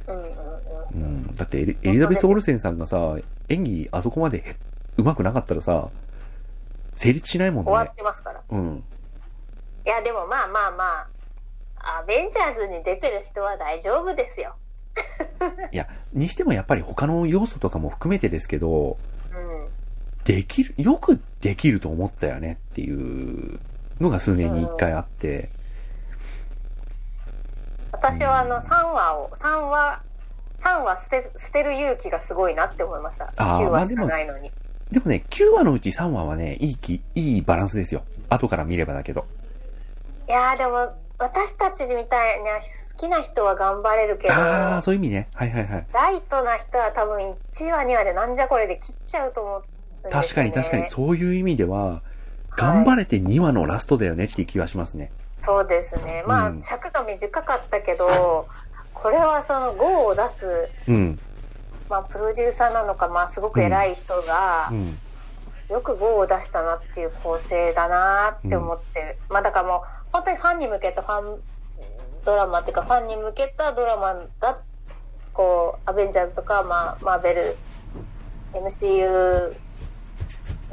[0.08, 1.32] うん。
[1.34, 3.16] だってエリエリザベス・オルセンさんがさ、
[3.48, 4.56] 演技あそこまでへ
[4.98, 5.90] 上手くなかったらさ、
[6.96, 7.96] 成立しないもんね終わっ。
[7.96, 8.42] てますから。
[8.50, 8.84] うん。
[9.86, 11.08] いや、でもまあまあま
[11.78, 14.56] あ、アベンジャーズに出てる人は大丈夫ですよ。
[15.72, 18.98] いや、にしてもやっぱり他の要素とかも含めてですけど、
[19.32, 19.68] うん。
[20.24, 23.60] できる、よくできると思ったよねっていう
[24.02, 25.50] のが数年に一回あって、
[27.92, 30.02] 私はあの3話を、3話、
[30.58, 33.32] 3話捨て、捨てる勇気がすごいなって思いました。
[33.38, 34.52] あー9話しかないのに。
[34.92, 38.04] でもね、9話のうち3話はね、いいき、いいバランスですよ。
[38.30, 39.26] 後から見ればだけど。
[40.28, 45.30] いやーでも、私たちみたいな好きな人は頑張れるけど、ああ、そういう意味ね。
[45.36, 45.86] はいはいはい。
[45.94, 49.62] ライトな人は多分1話2話でなんじゃこれで切っちゃうと思う
[50.08, 50.12] ね。
[50.12, 52.02] 確かに確かに、そういう意味では、
[52.56, 55.12] 頑張れて2話のラストだよねっていう気はしますね。
[55.44, 56.24] そうですね。
[56.28, 58.48] まあ、うん尺が短かったけど、
[58.94, 61.20] これはその5を出す、うん。
[61.90, 64.98] まあ、プロデューサーなのか、まあ、すごく偉い人がう、ん。
[65.70, 69.82] よく5を出したなっていう構成だなって思って、まあ、だからもう、
[70.12, 71.42] 本当にファンに向けたファン
[72.26, 74.60] ドラマっていうか、ファンに向けたドラマだ、
[75.34, 77.58] こう、アベンジャーズとか、まあ、マーベル、
[78.54, 79.56] MCU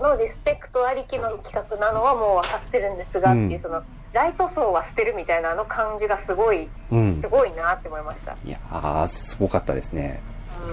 [0.00, 3.82] のリスペクトありきの企画なのはもう分かってるんですが、うんっていうその、
[4.12, 7.28] ライト層は捨てるみたいなあの感じがすごい、うんす。
[7.28, 8.36] ごいなって思いました。
[8.44, 10.20] いやー、すごかったですね。
[10.66, 10.70] う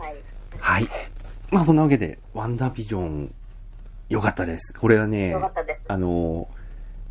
[0.00, 0.04] ん。
[0.04, 0.16] はい。
[0.58, 0.88] はい。
[1.50, 3.34] まあそんなわけで、ワンダービジョン、
[4.08, 4.74] 良かったです。
[4.78, 5.34] これはね。
[5.88, 6.64] あのー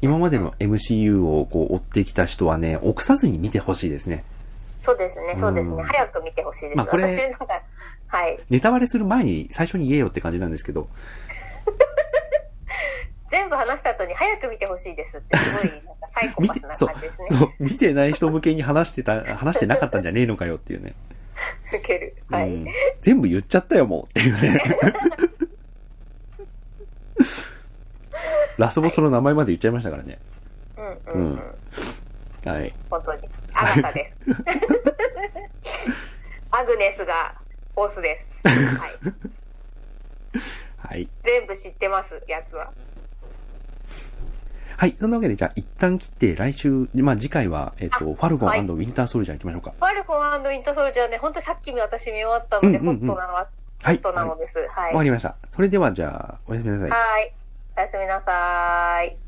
[0.04, 4.26] 今までの MCU をこう追ってきた人はね、臆さずに見てほしいですね。
[4.84, 5.78] そうですね、そうですね。
[5.78, 6.78] うん早く見てほしいです。
[6.78, 7.46] まあこれ私なんか、
[8.08, 8.38] はい。
[8.50, 10.90] ネタバレする前に最初に言えよって感じなんですけど、
[13.32, 17.56] 全部話した後に早く見てほしいですって、すごい、なんかサイコパスな感じですね。
[17.60, 20.94] 見てない人向けに話してた、話してなかったんじゃねえのかよっていうね。
[21.70, 22.16] 受ける。
[22.30, 22.50] はい。
[22.50, 22.68] うん
[23.02, 24.62] 全部言っちゃったよ、もうっていうね。
[28.58, 30.20] ラスボスの名前まで言っちゃいましたからね。
[30.78, 32.52] うんうんうん。
[32.52, 32.74] はい。
[32.90, 33.33] 本当に。
[33.54, 34.32] あなたです。
[36.52, 37.36] アグネスが
[37.76, 38.48] オスです。
[38.48, 38.92] はい。
[40.78, 41.10] はい。
[41.24, 42.72] 全部知ってます、やつは。
[44.78, 44.96] はい。
[45.00, 49.74] そんなわけで、じゃあ一旦切って、来週、まあ次回は、えっ、と、あファルコンはいウィンターソルジャー行きましょうか。
[49.80, 53.48] ファルコンウィンターソルジャーね、本当にさっき私見終わったので、うんうんうんホットなのは、
[53.82, 53.96] はい。
[53.96, 54.58] ホットなのです。
[54.70, 54.94] はい。
[54.94, 55.36] わかりました。
[55.56, 56.90] それでは、じゃあ、おやすみなさい。
[56.90, 57.34] はい。
[57.78, 59.23] おやすみなさーい。